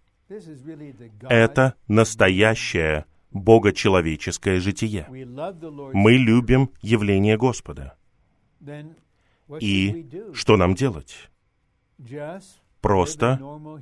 [1.23, 5.07] Это настоящее богочеловеческое житие.
[5.93, 7.97] Мы любим явление Господа.
[9.61, 11.31] И что нам делать?
[12.81, 13.41] Просто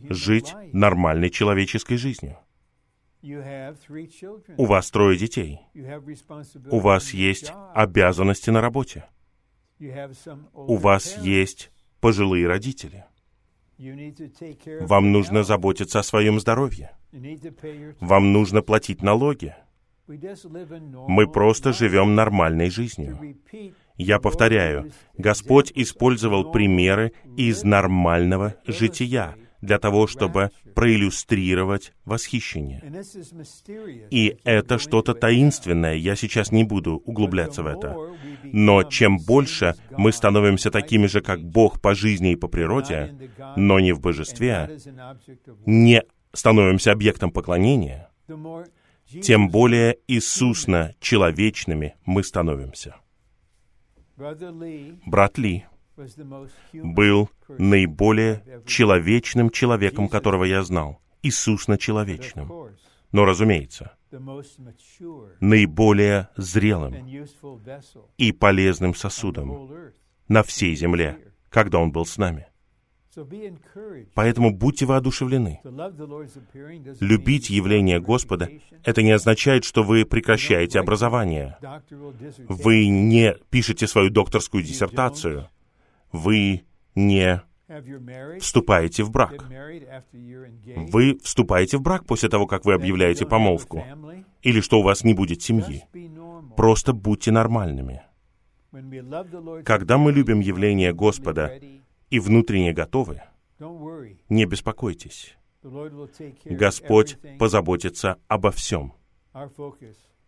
[0.08, 2.38] жить нормальной человеческой жизнью.
[4.56, 5.60] У вас трое детей.
[6.70, 9.04] У вас есть обязанности на работе.
[10.54, 11.70] У вас есть
[12.00, 13.04] пожилые родители.
[14.80, 16.96] Вам нужно заботиться о своем здоровье.
[18.00, 19.54] Вам нужно платить налоги.
[20.06, 23.18] Мы просто живем нормальной жизнью.
[23.96, 32.82] Я повторяю, Господь использовал примеры из нормального жития для того, чтобы проиллюстрировать восхищение.
[34.10, 37.96] И это что-то таинственное, я сейчас не буду углубляться в это.
[38.44, 43.14] Но чем больше мы становимся такими же, как Бог по жизни и по природе,
[43.56, 44.78] но не в божестве,
[45.64, 46.02] не
[46.32, 48.10] становимся объектом поклонения,
[49.22, 52.96] тем более Иисусно человечными мы становимся.
[54.16, 55.66] Брат Ли
[56.74, 61.00] был наиболее человечным человеком, которого я знал.
[61.22, 62.48] Of человечным.
[62.48, 62.76] course,
[63.10, 63.96] Но, разумеется,
[65.40, 66.94] наиболее зрелым
[68.16, 69.70] и полезным сосудом
[70.28, 72.46] на всей земле, когда Он был с нами.
[74.14, 75.60] Поэтому будьте воодушевлены.
[77.00, 78.50] Любить явление Господа
[78.84, 81.56] это не означает, что вы прекращаете образование.
[82.46, 85.48] Вы не пишете свою докторскую диссертацию.
[86.16, 86.64] Вы
[86.94, 87.42] не
[88.40, 89.44] вступаете в брак.
[90.92, 93.84] Вы вступаете в брак после того, как вы объявляете помолвку.
[94.42, 95.84] Или что у вас не будет семьи.
[96.56, 98.02] Просто будьте нормальными.
[99.64, 101.60] Когда мы любим явление Господа
[102.10, 103.22] и внутренне готовы,
[104.28, 105.36] не беспокойтесь.
[106.44, 108.94] Господь позаботится обо всем.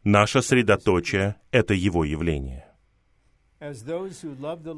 [0.04, 2.67] Наше средоточие— это Его явление.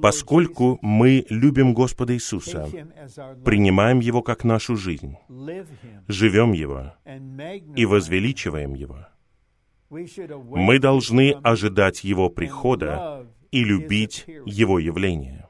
[0.00, 2.66] Поскольку мы любим Господа Иисуса,
[3.44, 5.16] принимаем Его как нашу жизнь,
[6.08, 6.94] живем Его
[7.76, 9.06] и возвеличиваем Его,
[9.90, 15.48] Мы должны ожидать Его прихода и любить Его явление.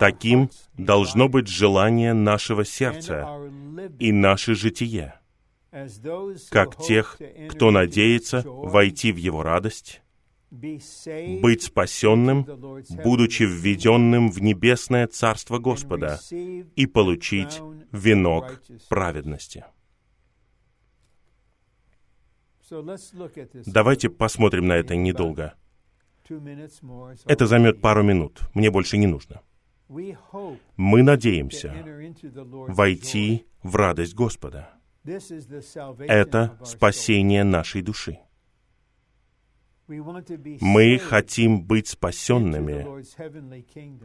[0.00, 3.28] Таким должно быть желание нашего сердца
[4.00, 5.14] и наше житие,
[6.50, 7.16] как тех,
[7.48, 10.02] кто надеется войти в Его радость,
[10.50, 12.44] быть спасенным,
[13.04, 17.60] будучи введенным в небесное Царство Господа и получить
[17.92, 19.64] венок праведности.
[23.66, 25.54] Давайте посмотрим на это недолго.
[27.26, 28.40] Это займет пару минут.
[28.54, 29.42] Мне больше не нужно.
[29.88, 31.74] Мы надеемся
[32.38, 34.70] войти в радость Господа.
[35.04, 38.20] Это спасение нашей души.
[40.60, 42.86] Мы хотим быть спасенными,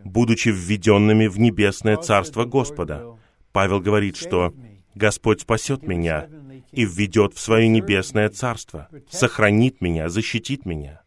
[0.03, 3.17] будучи введенными в небесное Царство Господа.
[3.51, 4.53] Павел говорит, что
[4.95, 6.27] Господь спасет меня
[6.71, 11.01] и введет в свое небесное Царство, сохранит меня, защитит меня.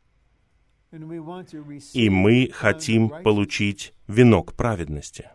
[1.92, 5.30] И мы хотим получить венок праведности.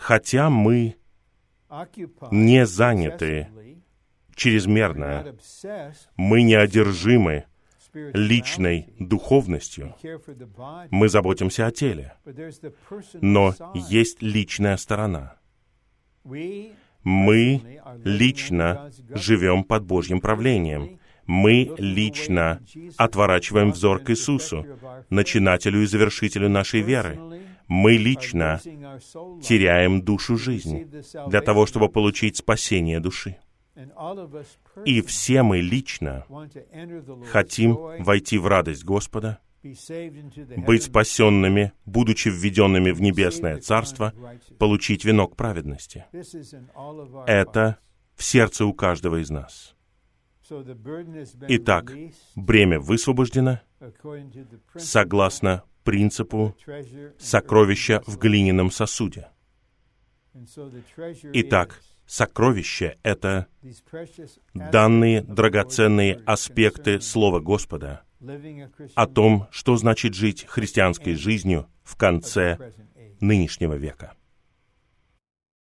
[0.00, 0.96] Хотя мы
[2.30, 3.48] не заняты
[4.34, 5.36] чрезмерно,
[6.16, 7.44] мы не одержимы
[7.94, 9.94] личной духовностью.
[10.90, 12.14] Мы заботимся о теле.
[13.20, 15.36] Но есть личная сторона.
[17.04, 17.62] Мы
[18.04, 20.98] лично живем под Божьим правлением.
[21.26, 22.60] Мы лично
[22.96, 24.64] отворачиваем взор к Иисусу,
[25.10, 27.18] начинателю и завершителю нашей веры.
[27.66, 28.60] Мы лично
[29.42, 30.88] теряем душу жизни
[31.28, 33.36] для того, чтобы получить спасение души.
[34.84, 36.24] И все мы лично
[37.30, 44.12] хотим войти в радость Господа, быть спасенными, будучи введенными в небесное Царство,
[44.58, 46.06] получить венок праведности.
[47.26, 47.78] Это
[48.14, 49.74] в сердце у каждого из нас.
[51.48, 51.92] Итак,
[52.34, 53.60] бремя высвобождено
[54.76, 56.56] согласно принципу
[57.18, 59.28] сокровища в глиняном сосуде.
[61.32, 63.48] Итак, Сокровище— это
[64.54, 68.02] данные драгоценные аспекты Слова Господа
[68.94, 72.72] о том, что значит жить христианской жизнью в конце
[73.20, 74.14] нынешнего века.